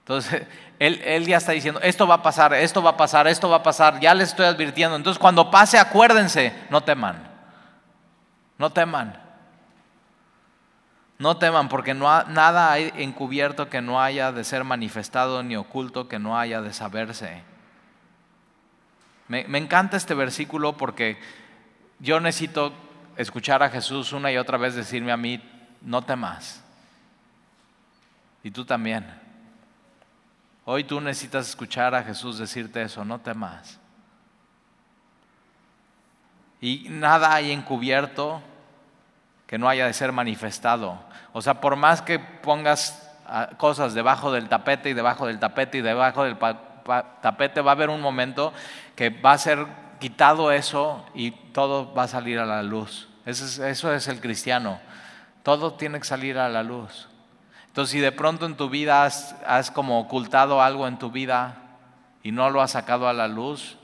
[0.00, 0.46] Entonces,
[0.78, 3.56] él, él, ya está diciendo, esto va a pasar, esto va a pasar, esto va
[3.56, 4.96] a pasar, ya les estoy advirtiendo.
[4.96, 7.30] Entonces, cuando pase, acuérdense, no teman.
[8.58, 9.22] No teman.
[11.18, 16.08] No teman, porque no nada hay encubierto que no haya de ser manifestado, ni oculto
[16.08, 17.42] que no haya de saberse.
[19.28, 21.18] Me, encanta este versículo porque
[21.98, 22.72] yo necesito
[23.16, 25.42] escuchar a Jesús una y otra vez decirme a mí,
[25.80, 26.62] no temas.
[28.44, 29.06] Y tú también.
[30.64, 33.80] Hoy tú necesitas escuchar a Jesús decirte eso, no temas.
[36.60, 38.42] Y nada hay encubierto
[39.46, 40.98] que no haya de ser manifestado.
[41.32, 45.78] O sea, por más que pongas ah, cosas debajo del tapete y debajo del tapete
[45.78, 48.52] y debajo del tapete, va a haber un momento
[48.94, 49.66] que va a ser
[49.98, 53.08] quitado eso y todo va a salir a la luz.
[53.24, 54.78] Eso es, el cristiano.
[55.42, 57.08] Todo tiene que salir a la luz.
[57.66, 61.56] Entonces, si de pronto en tu vida has, has como ocultado algo en tu vida
[62.22, 63.76] y no lo has sacado a la luz,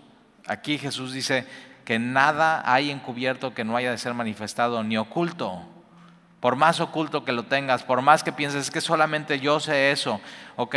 [0.46, 1.46] aquí Jesús dice
[1.84, 5.62] que nada hay encubierto que no haya de ser manifestado ni oculto.
[6.40, 10.20] Por más oculto que lo tengas, por más que pienses que solamente yo sé eso,
[10.56, 10.74] ¿ok?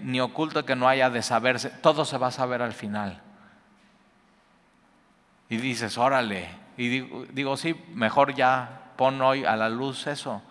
[0.00, 3.20] Ni oculto que no haya de saberse, todo se va a saber al final.
[5.48, 6.48] Y dices, órale.
[6.76, 10.42] Y digo, digo, sí, mejor ya pon hoy a la luz eso.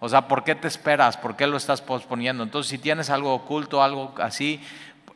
[0.00, 1.16] O sea, ¿por qué te esperas?
[1.16, 2.42] ¿Por qué lo estás posponiendo?
[2.42, 4.60] Entonces, si tienes algo oculto, algo así,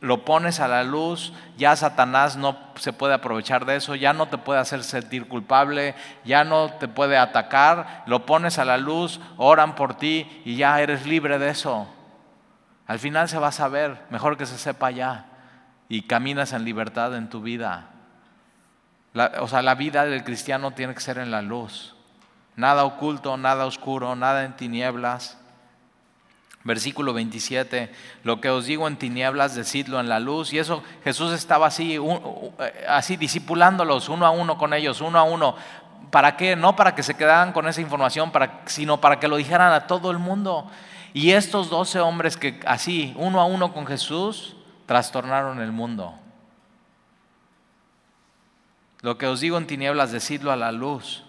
[0.05, 4.27] lo pones a la luz, ya Satanás no se puede aprovechar de eso, ya no
[4.27, 9.19] te puede hacer sentir culpable, ya no te puede atacar, lo pones a la luz,
[9.37, 11.87] oran por ti y ya eres libre de eso.
[12.85, 15.25] Al final se va a saber, mejor que se sepa ya,
[15.89, 17.89] y caminas en libertad en tu vida.
[19.39, 21.95] o sea, la vida del cristiano tiene que ser en la luz.
[22.55, 25.39] Nada oculto, nada oscuro, nada en tinieblas.
[26.65, 30.51] Versículo 27, lo que os digo en tinieblas, decidlo en la luz.
[30.51, 31.99] Y eso Jesús estaba así,
[32.89, 35.55] así discipulándolos uno a uno con ellos, uno a uno.
[36.09, 36.55] ¿Para qué?
[36.55, 38.31] No para que se quedaran con esa información,
[38.65, 40.67] sino para que lo dijeran a todo el mundo.
[41.13, 44.55] Y estos doce hombres que así, uno a uno con Jesús,
[44.87, 46.15] trastornaron el mundo.
[49.01, 51.23] Lo que os digo en tinieblas, decidlo a la luz.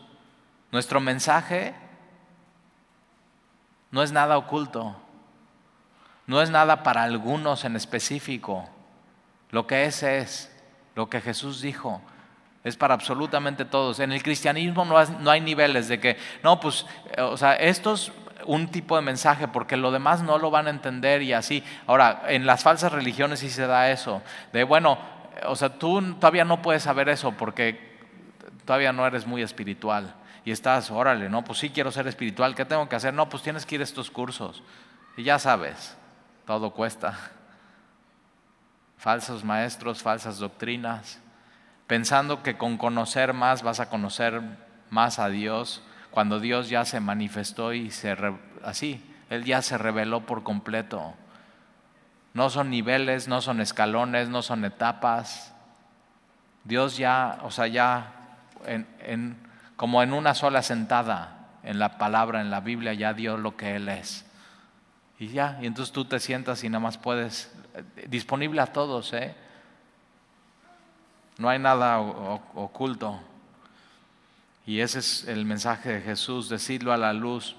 [0.73, 1.75] Nuestro mensaje
[3.91, 4.97] no es nada oculto.
[6.27, 8.69] No es nada para algunos en específico.
[9.51, 10.53] Lo que es es
[10.95, 12.01] lo que Jesús dijo.
[12.65, 14.01] Es para absolutamente todos.
[14.01, 16.85] En el cristianismo no hay, niveles de que, no, pues,
[17.17, 18.11] eh, o sea, esto es
[18.45, 21.63] un tipo de mensaje porque lo demás no lo van a entender y así.
[21.87, 24.21] Ahora, en las falsas religiones sí se da eso.
[24.53, 24.99] De, bueno,
[25.47, 27.97] o sea, tú todavía no puedes saber eso porque
[28.65, 30.15] todavía no eres muy espiritual.
[30.45, 33.13] Y estás, órale, no, pues sí quiero ser espiritual, ¿qué tengo que hacer?
[33.15, 34.63] No, pues tienes que ir a estos cursos.
[35.17, 35.97] Y ya sabes,
[36.47, 37.19] todo cuesta.
[38.97, 41.21] Falsos maestros, falsas doctrinas,
[41.87, 44.41] pensando que con conocer más vas a conocer
[44.89, 48.17] más a Dios, cuando Dios ya se manifestó y se
[48.65, 51.15] así, Él ya se reveló por completo.
[52.33, 55.55] No son niveles, no son escalones, no son etapas.
[56.65, 58.13] Dios ya, o sea, ya
[58.67, 59.37] en,
[59.77, 63.77] como en una sola sentada en la palabra, en la Biblia, ya dio lo que
[63.77, 64.26] Él es.
[65.19, 69.13] Y ya, y entonces tú te sientas y nada más puedes, eh, disponible a todos,
[69.13, 69.35] ¿eh?
[71.39, 73.21] No hay nada oculto.
[74.67, 77.57] Y ese es el mensaje de Jesús, decirlo a la luz.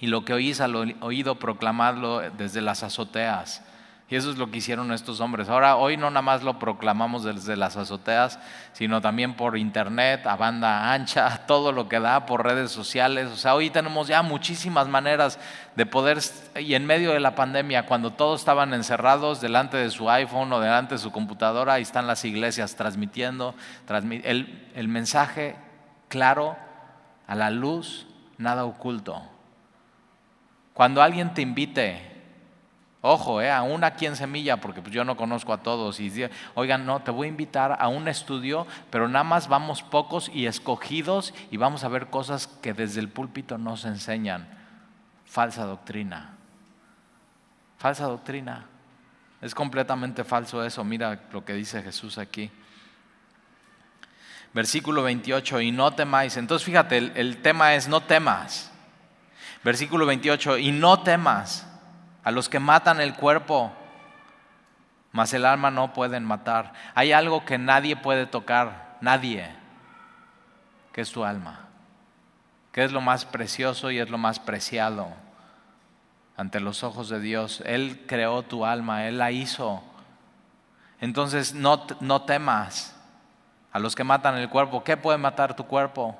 [0.00, 3.62] Y lo que oís al oído, proclamadlo desde las azoteas.
[4.10, 5.50] Y eso es lo que hicieron estos hombres.
[5.50, 8.38] Ahora, hoy no nada más lo proclamamos desde las azoteas,
[8.72, 13.28] sino también por internet, a banda ancha, todo lo que da, por redes sociales.
[13.28, 15.38] O sea, hoy tenemos ya muchísimas maneras
[15.76, 16.20] de poder,
[16.58, 20.60] y en medio de la pandemia, cuando todos estaban encerrados delante de su iPhone o
[20.60, 23.54] delante de su computadora, ahí están las iglesias transmitiendo
[24.24, 25.56] el, el mensaje
[26.08, 26.56] claro,
[27.26, 28.06] a la luz,
[28.38, 29.22] nada oculto.
[30.72, 32.17] Cuando alguien te invite,
[33.10, 35.98] Ojo, eh, aún aquí en Semilla, porque pues yo no conozco a todos.
[35.98, 40.28] Y oigan, no, te voy a invitar a un estudio, pero nada más vamos pocos
[40.28, 44.46] y escogidos y vamos a ver cosas que desde el púlpito nos enseñan.
[45.24, 46.34] Falsa doctrina.
[47.78, 48.66] Falsa doctrina.
[49.40, 50.84] Es completamente falso eso.
[50.84, 52.50] Mira lo que dice Jesús aquí.
[54.52, 56.36] Versículo 28, y no temáis.
[56.36, 58.70] Entonces fíjate, el, el tema es no temas.
[59.64, 61.64] Versículo 28, y no temas
[62.28, 63.72] a los que matan el cuerpo,
[65.12, 66.74] mas el alma no pueden matar.
[66.94, 69.48] Hay algo que nadie puede tocar, nadie,
[70.92, 71.60] que es tu alma,
[72.70, 75.08] que es lo más precioso y es lo más preciado
[76.36, 77.62] ante los ojos de Dios.
[77.64, 79.82] Él creó tu alma, Él la hizo.
[81.00, 82.94] Entonces no, no temas
[83.72, 84.84] a los que matan el cuerpo.
[84.84, 86.14] ¿Qué puede matar tu cuerpo?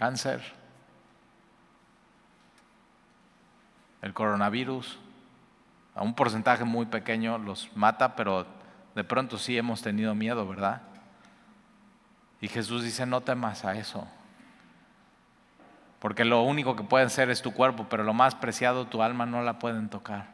[0.00, 0.40] Cáncer,
[4.00, 4.98] el coronavirus,
[5.94, 8.46] a un porcentaje muy pequeño los mata, pero
[8.94, 10.80] de pronto sí hemos tenido miedo, ¿verdad?
[12.40, 14.08] Y Jesús dice, no temas a eso,
[15.98, 19.26] porque lo único que pueden ser es tu cuerpo, pero lo más preciado, tu alma,
[19.26, 20.28] no la pueden tocar.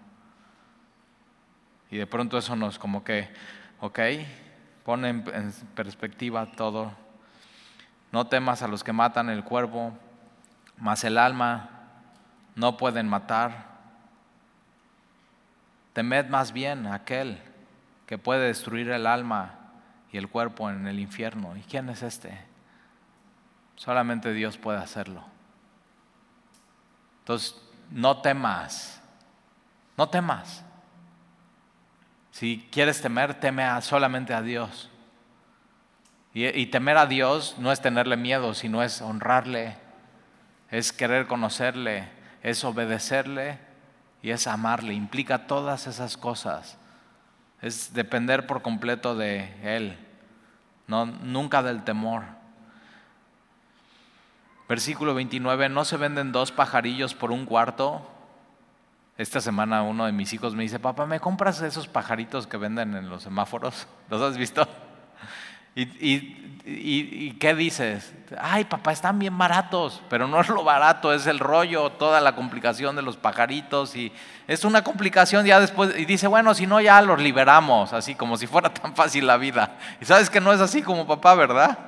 [1.91, 3.35] Y de pronto eso nos como que,
[3.81, 3.99] ok,
[4.85, 7.06] pone en perspectiva todo
[8.13, 9.93] no temas a los que matan el cuerpo,
[10.79, 11.71] mas el alma
[12.55, 13.67] no pueden matar.
[15.93, 17.41] Temed más bien a aquel
[18.07, 19.55] que puede destruir el alma
[20.13, 21.57] y el cuerpo en el infierno.
[21.57, 22.39] ¿Y quién es este?
[23.77, 25.25] Solamente Dios puede hacerlo.
[27.21, 29.03] Entonces, no temas,
[29.97, 30.65] no temas.
[32.31, 34.91] Si quieres temer, teme solamente a Dios.
[36.39, 39.75] Y, temer a Dios no es tenerle miedo, sino es honrarle,
[40.71, 42.11] es querer conocerle,
[42.43, 43.59] es obedecerle
[44.21, 44.93] y es amarle.
[44.93, 46.77] Implica todas esas cosas.
[47.63, 49.99] Es depender por completo de Él,
[50.87, 52.25] no, nunca del temor.
[54.69, 58.07] Versículo 29, no se venden dos pajarillos por un cuarto.
[59.17, 62.95] Esta semana uno de mis hijos me dice, papá, ¿me compras esos pajaritos que venden
[62.95, 63.87] en los semáforos?
[64.11, 64.69] ¿Los has visto?
[65.79, 68.15] ¿Y, qué dices?
[68.41, 72.35] Ay, papá, están bien baratos, pero no es lo barato, es el rollo, toda la
[72.35, 74.11] complicación de los pajaritos y
[74.49, 75.97] es una complicación ya después.
[75.99, 79.37] Y dice, bueno, si no, ya los liberamos, así como si fuera tan fácil la
[79.37, 79.77] vida.
[80.01, 81.79] Y sabes que no es así como papá, ¿verdad?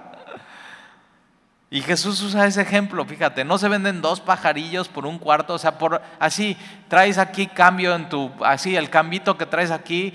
[1.71, 5.59] Y Jesús usa ese ejemplo, fíjate, no se venden dos pajarillos por un cuarto, o
[5.59, 6.57] sea, por así
[6.89, 10.15] traes aquí cambio en tu, así el cambito que traes aquí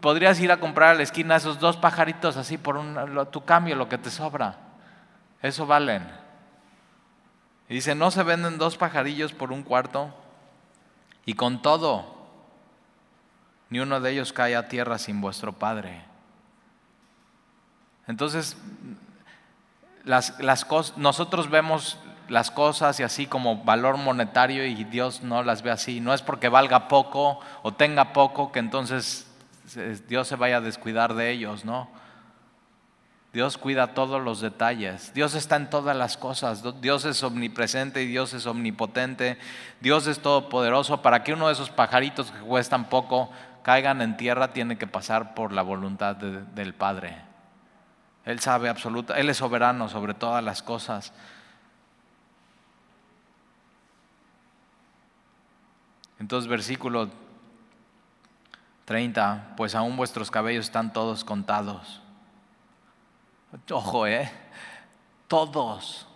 [0.00, 3.76] podrías ir a comprar a la esquina esos dos pajaritos así por un, tu cambio,
[3.76, 4.56] lo que te sobra.
[5.42, 6.06] Eso valen.
[7.68, 10.12] Y dice, no se venden dos pajarillos por un cuarto.
[11.24, 12.16] Y con todo,
[13.68, 16.02] ni uno de ellos cae a tierra sin vuestro Padre.
[18.08, 18.56] Entonces,
[20.04, 21.98] las, las nosotros vemos
[22.28, 26.00] las cosas y así como valor monetario y Dios no las ve así.
[26.00, 29.29] No es porque valga poco o tenga poco que entonces
[30.08, 31.88] Dios se vaya a descuidar de ellos, ¿no?
[33.32, 35.14] Dios cuida todos los detalles.
[35.14, 36.64] Dios está en todas las cosas.
[36.80, 39.38] Dios es omnipresente y Dios es omnipotente.
[39.80, 41.00] Dios es todopoderoso.
[41.00, 43.30] Para que uno de esos pajaritos que cuestan poco
[43.62, 47.18] caigan en tierra, tiene que pasar por la voluntad del Padre.
[48.24, 51.12] Él sabe absoluta, Él es soberano sobre todas las cosas.
[56.18, 57.08] Entonces, versículo
[58.90, 62.02] 30, pues aún vuestros cabellos están todos contados.
[63.70, 64.28] Ojo, ¿eh?
[65.28, 66.08] Todos.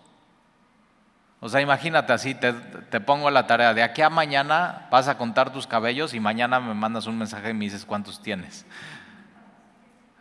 [1.38, 2.52] O sea, imagínate así, te,
[3.00, 6.74] pongo la tarea, de aquí a mañana vas a contar tus cabellos y mañana me
[6.74, 8.66] mandas un mensaje y me dices cuántos tienes.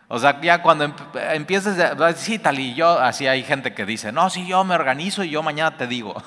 [0.08, 0.94] O sea, ya cuando
[1.32, 1.76] empieces,
[2.18, 5.32] sí, tal y yo, así hay gente que dice, no, si yo me organizo y
[5.32, 6.22] yo mañana te digo.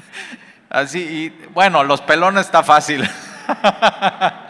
[0.68, 3.08] Así, y bueno, los pelones está fácil.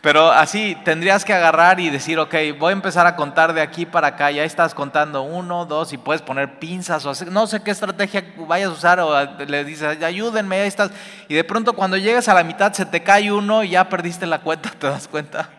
[0.00, 3.84] Pero así tendrías que agarrar y decir, ok, voy a empezar a contar de aquí
[3.84, 7.70] para acá, ya estás contando uno, dos, y puedes poner pinzas o no sé qué
[7.70, 10.90] estrategia vayas a usar, o le dices, ayúdenme, ahí estás.
[11.28, 14.24] Y de pronto cuando llegas a la mitad se te cae uno y ya perdiste
[14.24, 15.50] la cuenta, ¿te das cuenta?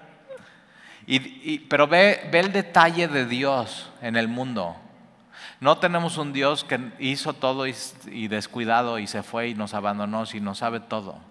[1.05, 4.75] Y, pero ve, ve el detalle de Dios en el mundo.
[5.59, 7.75] No tenemos un Dios que hizo todo y,
[8.11, 11.30] y descuidado y se fue y nos abandonó, sino sabe todo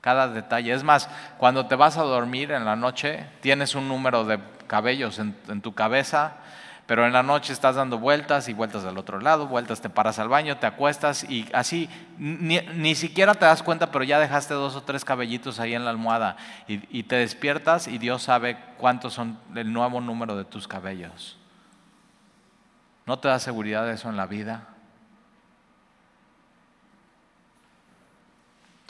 [0.00, 0.72] cada detalle.
[0.72, 5.18] Es más, cuando te vas a dormir en la noche, tienes un número de cabellos
[5.18, 6.36] en, tu cabeza,
[6.86, 10.18] pero en la noche estás dando vueltas y vueltas al otro lado, vueltas, te paras
[10.18, 11.88] al baño, te acuestas y así,
[12.18, 15.90] ni, siquiera te das cuenta, pero ya dejaste dos o tres cabellitos ahí en la
[15.90, 16.36] almohada
[16.66, 21.36] y, te despiertas y Dios sabe cuántos son el nuevo número de tus cabellos.
[23.06, 24.68] ¿No te da seguridad eso en la vida?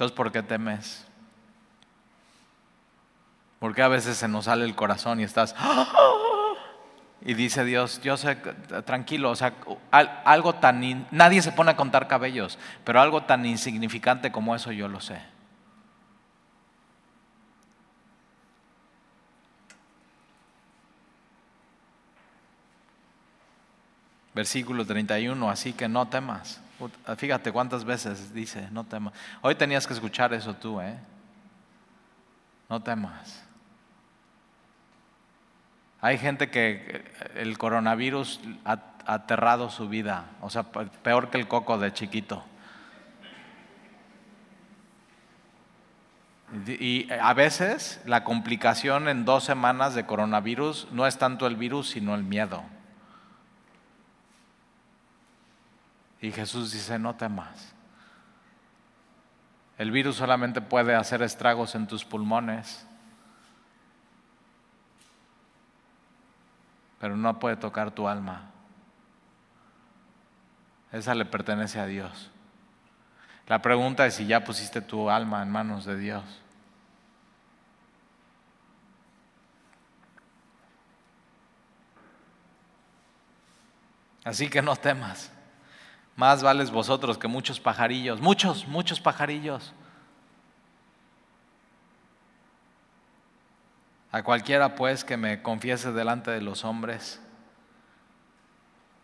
[0.01, 1.05] Entonces, ¿por qué temes?
[3.59, 5.55] Porque a veces se nos sale el corazón y estás...
[7.21, 8.37] Y dice Dios, yo sé,
[8.87, 9.53] tranquilo, o sea,
[10.25, 11.07] algo tan...
[11.11, 15.21] nadie se pone a contar cabellos, pero algo tan insignificante como eso yo lo sé.
[24.33, 26.63] Versículo 31, así que no temas.
[27.17, 29.13] Fíjate cuántas veces dice, no temas.
[29.43, 30.99] Hoy tenías que escuchar eso tú, ¿eh?
[32.69, 33.43] No temas.
[36.01, 37.05] Hay gente que
[37.35, 42.45] el coronavirus ha aterrado su vida, o sea, peor que el coco de chiquito.
[46.67, 51.91] Y a veces la complicación en dos semanas de coronavirus no es tanto el virus,
[51.91, 52.65] sino el miedo.
[56.21, 57.75] Y Jesús dice, no temas.
[59.79, 62.87] El virus solamente puede hacer estragos en tus pulmones,
[66.99, 68.51] pero no puede tocar tu alma.
[70.93, 72.31] Esa le pertenece a Dios.
[73.47, 76.25] La pregunta es si ya pusiste tu alma en manos de Dios.
[84.23, 85.33] Así que no temas.
[86.21, 89.73] Más vales vosotros que muchos pajarillos, muchos, muchos pajarillos.
[94.13, 97.23] A cualquiera pues que me confiese delante de los hombres.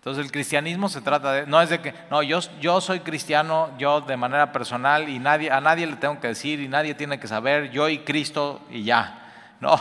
[0.01, 3.71] Entonces el cristianismo se trata de, no es de que, no, yo, yo soy cristiano,
[3.79, 7.19] yo de manera personal y nadie, a nadie le tengo que decir y nadie tiene
[7.19, 9.33] que saber, yo y Cristo y ya.
[9.63, 9.81] No,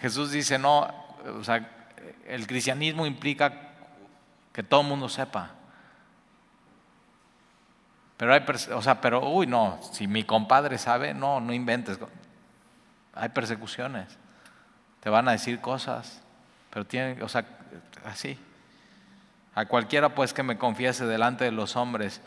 [0.00, 0.88] Jesús dice, no,
[1.36, 1.68] o sea,
[2.28, 3.52] el cristianismo implica
[4.52, 5.56] que todo el mundo sepa.
[8.20, 8.44] Pero hay,
[8.74, 11.98] o sea, pero, uy, no, si mi compadre sabe, no, no inventes.
[13.14, 14.08] Hay persecuciones.
[15.00, 16.20] Te van a decir cosas,
[16.68, 17.46] pero tienen, o sea,
[18.04, 18.38] así.
[19.54, 22.20] A cualquiera pues que me confiese delante de los hombres,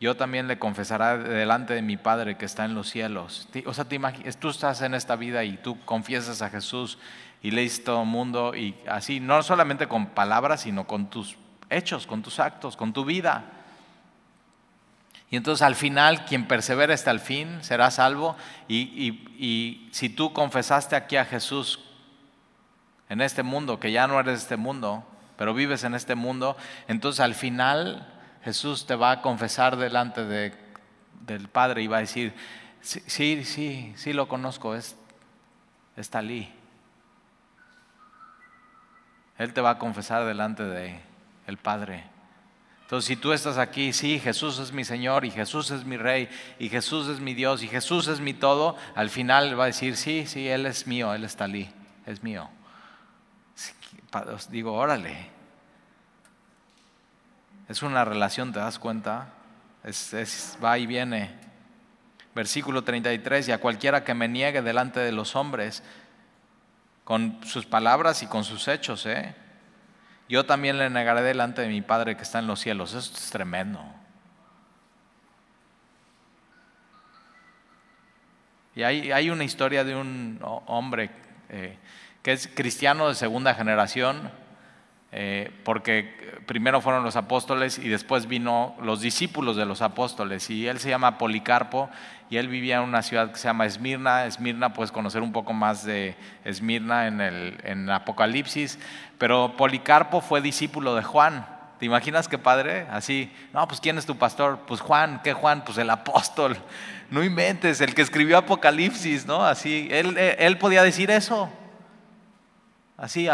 [0.00, 3.48] yo también le confesará delante de mi Padre que está en los cielos.
[3.64, 4.00] O sea, te
[4.40, 6.98] tú estás en esta vida y tú confiesas a Jesús
[7.42, 11.36] y lees todo el mundo y así, no solamente con palabras, sino con tus
[11.70, 13.52] hechos, con tus actos, con tu vida.
[15.30, 18.36] Y entonces al final, quien persevera hasta el fin será salvo.
[18.66, 21.80] Y, si tú confesaste aquí a Jesús
[23.08, 25.04] en este mundo, que ya no eres de este mundo,
[25.36, 26.56] pero vives en este mundo,
[26.88, 28.06] entonces al final
[28.42, 30.54] Jesús te va a confesar delante de,
[31.26, 32.34] del Padre y va a decir,
[32.80, 34.96] sí, sí, sí, sí lo conozco, es,
[35.96, 36.52] es Talí.
[39.36, 41.00] Él te va a confesar delante de
[41.46, 42.17] el Padre.
[42.88, 46.26] Entonces, si tú estás aquí, sí, Jesús es mi Señor y Jesús es mi Rey
[46.58, 49.94] y Jesús es mi Dios y Jesús es mi todo, al final va a decir,
[49.94, 51.70] sí, sí, Él es mío, Él está allí,
[52.06, 52.48] es mío.
[54.48, 55.28] Digo, órale.
[57.68, 59.34] Es una relación, ¿te das cuenta?
[59.84, 61.38] Es, va y viene.
[62.34, 65.82] Versículo 33, y a cualquiera que me niegue delante de los hombres,
[67.04, 69.34] con sus palabras y con sus hechos, ¿eh?
[70.28, 72.94] Yo también le negaré delante de mi Padre que está en los cielos.
[72.94, 73.82] Esto es tremendo.
[78.74, 81.10] Y hay, una historia de un hombre
[81.48, 81.76] eh,
[82.22, 84.30] que es cristiano de segunda generación,
[85.10, 90.50] eh, porque primero fueron los apóstoles y después vino los discípulos de los apóstoles.
[90.50, 91.88] Y él se llama Policarpo
[92.30, 94.26] y él vivía en una ciudad que se llama Esmirna.
[94.26, 98.78] Esmirna, puedes conocer un poco más de Esmirna en el Apocalipsis.
[99.18, 101.46] Pero Policarpo fue discípulo de Juan.
[101.78, 102.86] ¿Te imaginas qué padre?
[102.90, 104.60] Así, no, pues ¿quién es tu pastor?
[104.66, 105.62] Pues Juan, ¿qué Juan?
[105.64, 106.56] Pues el apóstol.
[107.10, 109.42] No inventes, el que escribió Apocalipsis, ¿no?
[109.42, 111.48] Así, él, él podía decir eso.
[112.98, 113.28] Así,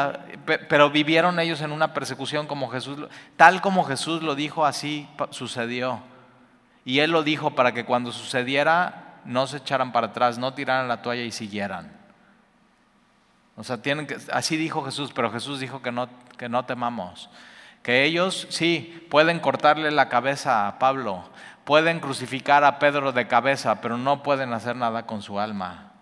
[0.68, 6.02] pero vivieron ellos en una persecución como Jesús, tal como Jesús lo dijo, así sucedió.
[6.84, 10.86] Y Él lo dijo para que cuando sucediera no se echaran para atrás, no tiraran
[10.86, 11.90] la toalla y siguieran.
[13.56, 17.30] O sea, tienen que, así dijo Jesús, pero Jesús dijo que no, que no temamos.
[17.82, 21.24] Que ellos sí pueden cortarle la cabeza a Pablo,
[21.64, 25.93] pueden crucificar a Pedro de cabeza, pero no pueden hacer nada con su alma.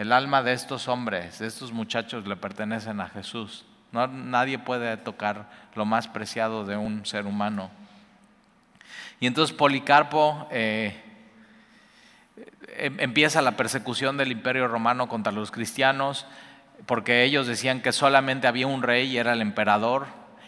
[0.00, 3.66] El alma de estos hombres, de estos muchachos le pertenecen a Jesús.
[3.92, 7.70] No, nadie puede tocar lo más preciado de un ser humano.
[9.20, 10.98] Y entonces Policarpo eh,
[12.78, 16.24] em, empieza la persecución del imperio romano contra los cristianos,
[16.86, 20.06] porque ellos decían que solamente había un rey y era el emperador,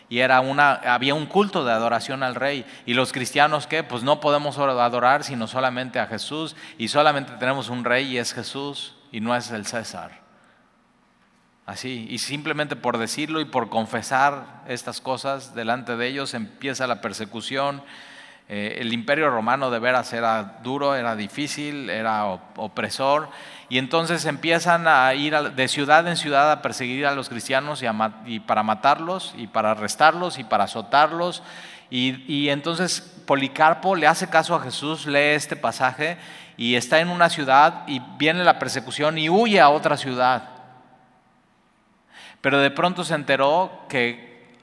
[0.08, 2.64] y era una, había un culto de adoración al rey.
[2.86, 3.82] Y los cristianos, ¿qué?
[3.82, 8.32] Pues no podemos adorar sino solamente a Jesús, y solamente tenemos un rey y es
[8.32, 10.22] Jesús y no es el César.
[11.64, 17.00] Así, y simplemente por decirlo y por confesar estas cosas delante de ellos empieza la
[17.00, 17.82] persecución.
[18.48, 23.28] Eh, el imperio romano de veras era duro, era difícil, era opresor,
[23.68, 27.84] y entonces empiezan a ir de ciudad en ciudad a perseguir a los cristianos
[28.26, 31.44] y, para matarlos, y para arrestarlos, y para azotarlos.
[31.88, 36.18] Y, y entonces Policarpo le hace caso a Jesús, lee este pasaje
[36.56, 40.48] y está en una ciudad y viene la persecución y huye a otra ciudad.
[42.40, 44.56] Pero de pronto se enteró que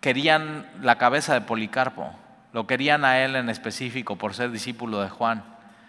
[0.00, 2.12] querían la cabeza de Policarpo,
[2.52, 5.44] lo querían a él en específico por ser discípulo de Juan.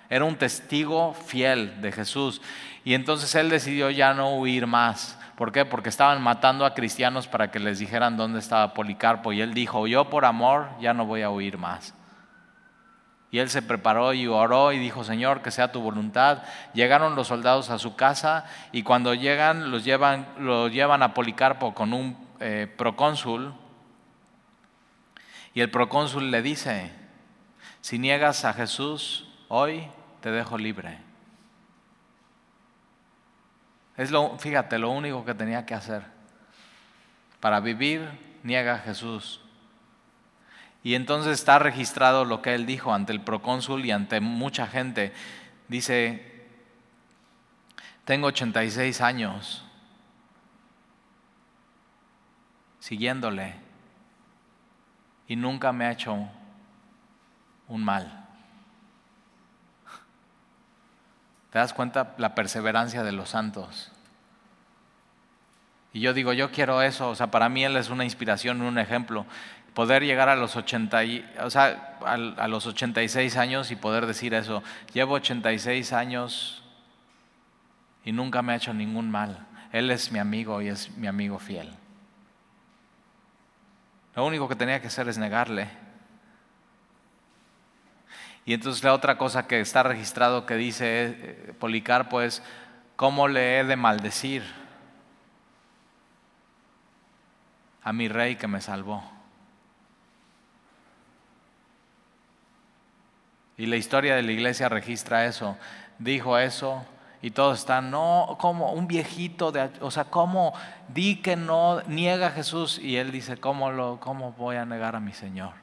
[0.09, 2.41] Era un testigo fiel de Jesús.
[2.83, 5.17] Y entonces él decidió ya no huir más.
[5.35, 5.65] ¿Por qué?
[5.65, 9.33] Porque estaban matando a cristianos para que les dijeran dónde estaba Policarpo.
[9.33, 11.93] Y él dijo, yo por amor ya no voy a huir más.
[13.35, 16.43] Y él se preparó y oró y dijo, Señor, que sea tu voluntad.
[16.73, 20.25] Llegaron los soldados a su casa y cuando llegan los llevan,
[20.71, 23.53] llevan a Policarpo con un eh, procónsul.
[25.53, 26.93] Y el procónsul le dice,
[27.81, 29.85] si niegas a Jesús hoy,
[30.21, 30.97] te dejo libre.
[33.97, 36.03] Es lo, fíjate, lo único que tenía que hacer.
[37.41, 38.07] Para vivir,
[38.43, 39.44] niega a Jesús.
[40.85, 45.13] Y entonces está registrado lo que él dijo ante el procónsul y ante mucha gente.
[45.67, 46.45] Dice,
[48.05, 49.65] tengo 86 años
[52.77, 53.55] siguiéndole
[55.27, 56.29] y nunca me ha hecho
[57.67, 58.27] un mal.
[61.49, 63.91] ¿Te das cuenta la perseverancia de los santos?
[65.93, 68.77] Y yo digo, yo quiero eso, o sea, para mí él es una inspiración, un
[68.77, 69.25] ejemplo
[69.75, 71.01] poder llegar a los, 80
[71.43, 74.63] o sea, a, los 86 años y poder decir eso,
[74.93, 76.63] llevo 86 años
[78.05, 79.45] y nunca me ha hecho ningún mal.
[79.73, 81.69] Él es mi amigo y es mi amigo fiel.
[84.15, 85.67] Lo único que tenía que hacer es negarle.
[88.45, 92.41] Y entonces la otra cosa que está registrado que dice eh, Policarpo es,
[92.95, 94.43] ¿cómo le he de maldecir
[97.83, 99.14] a mi rey que me salvó?
[103.57, 105.57] Y la historia de la iglesia registra eso.
[105.99, 106.85] Dijo eso
[107.25, 110.53] y todos están, no, como un viejito, de, o sea, ¿cómo
[110.89, 112.77] di que no niega a Jesús?
[112.77, 115.53] Y él dice, ¿cómo, lo, cómo voy a negar a mi Señor?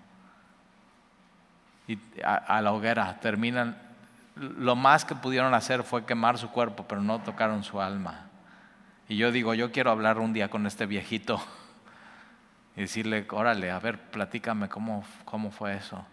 [1.86, 3.76] Y a, la hoguera terminan,
[4.34, 8.26] lo más que pudieron hacer fue quemar su cuerpo, pero no tocaron su alma.
[9.08, 11.40] Y yo digo, yo quiero hablar un día con este viejito
[12.76, 16.04] y decirle, órale, a ver, platícame cómo, cómo fue eso.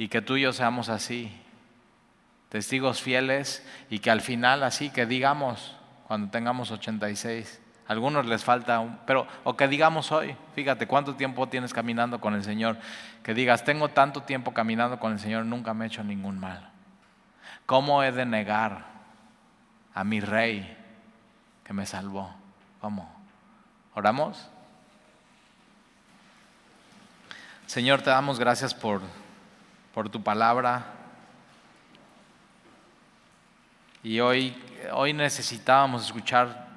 [0.00, 1.30] Y que tú y yo seamos así,
[2.48, 5.76] testigos fieles y que al final así, que digamos,
[6.08, 11.74] cuando tengamos 86, algunos les falta, pero, o que digamos hoy, fíjate, ¿cuánto tiempo tienes
[11.74, 12.78] caminando con el Señor?
[13.22, 16.70] Que digas, tengo tanto tiempo caminando con el Señor, nunca me he hecho ningún mal.
[17.66, 18.86] ¿Cómo he de negar
[19.92, 20.78] a mi Rey
[21.62, 22.34] que me salvó?
[22.80, 23.14] ¿Cómo?
[23.94, 24.48] ¿Oramos?
[27.66, 29.02] Señor, te damos gracias por,
[30.00, 30.82] por tu palabra.
[34.02, 34.56] Y hoy,
[34.92, 36.68] hoy necesitábamos escuchar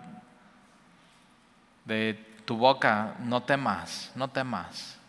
[1.85, 4.99] de tu boca, no temas, no temas.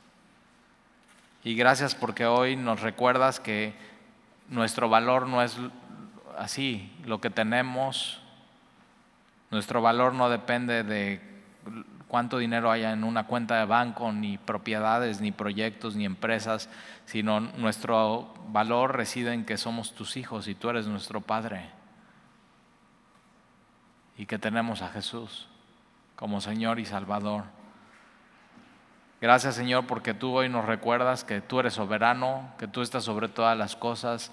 [1.42, 3.74] Y gracias porque hoy nos recuerdas que
[4.48, 5.56] nuestro valor no es
[6.38, 8.20] así, lo que tenemos,
[9.50, 11.20] nuestro valor no depende de
[12.14, 16.70] cuánto dinero haya en una cuenta de banco, ni propiedades, ni proyectos, ni empresas,
[17.06, 21.70] sino nuestro valor reside en que somos tus hijos y tú eres nuestro Padre.
[24.16, 25.48] Y que tenemos a Jesús
[26.14, 27.46] como Señor y Salvador.
[29.20, 33.26] Gracias Señor porque tú hoy nos recuerdas que tú eres soberano, que tú estás sobre
[33.26, 34.30] todas las cosas,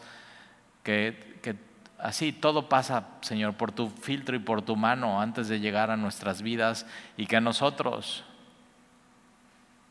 [0.84, 1.56] que, que
[2.02, 5.98] así todo pasa, Señor, por tu filtro y por tu mano antes de llegar a
[5.98, 6.86] nuestras vidas
[7.18, 8.24] y que nosotros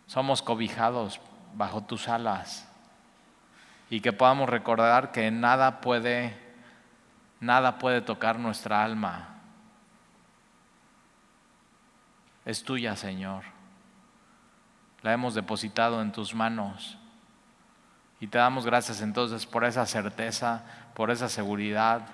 [0.07, 1.21] somos cobijados
[1.55, 2.69] bajo tus alas
[3.89, 6.37] y que podamos recordar que nada puede
[7.41, 9.31] nada puede tocar nuestra alma
[12.45, 13.45] es tuya, Señor.
[15.03, 16.99] La hemos depositado en tus manos.
[18.19, 20.65] Y te damos gracias entonces por esa certeza,
[20.95, 22.07] por esa seguridad,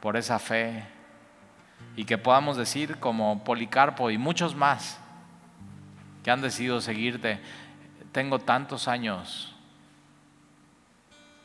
[0.00, 0.84] por esa fe.
[1.96, 5.00] Y que podamos decir como Policarpo y muchos más
[6.22, 7.40] que han decidido seguirte,
[8.12, 9.54] tengo tantos años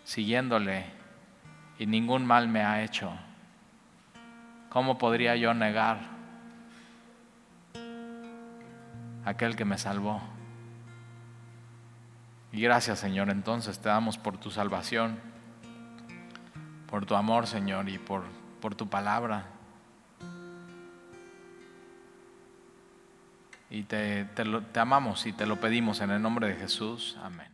[0.04, 0.86] siguiéndole
[1.80, 3.12] y ningún mal me ha hecho.
[4.70, 6.14] ¿Cómo podría yo negar
[9.26, 10.22] aquel que me salvó.
[12.52, 15.20] Y gracias Señor, entonces te damos por tu salvación,
[16.94, 18.22] por tu amor Señor y por,
[18.62, 19.48] por tu palabra.
[23.72, 27.18] Y te, te, te amamos y te lo pedimos en el nombre de Jesús.
[27.24, 27.53] Amén.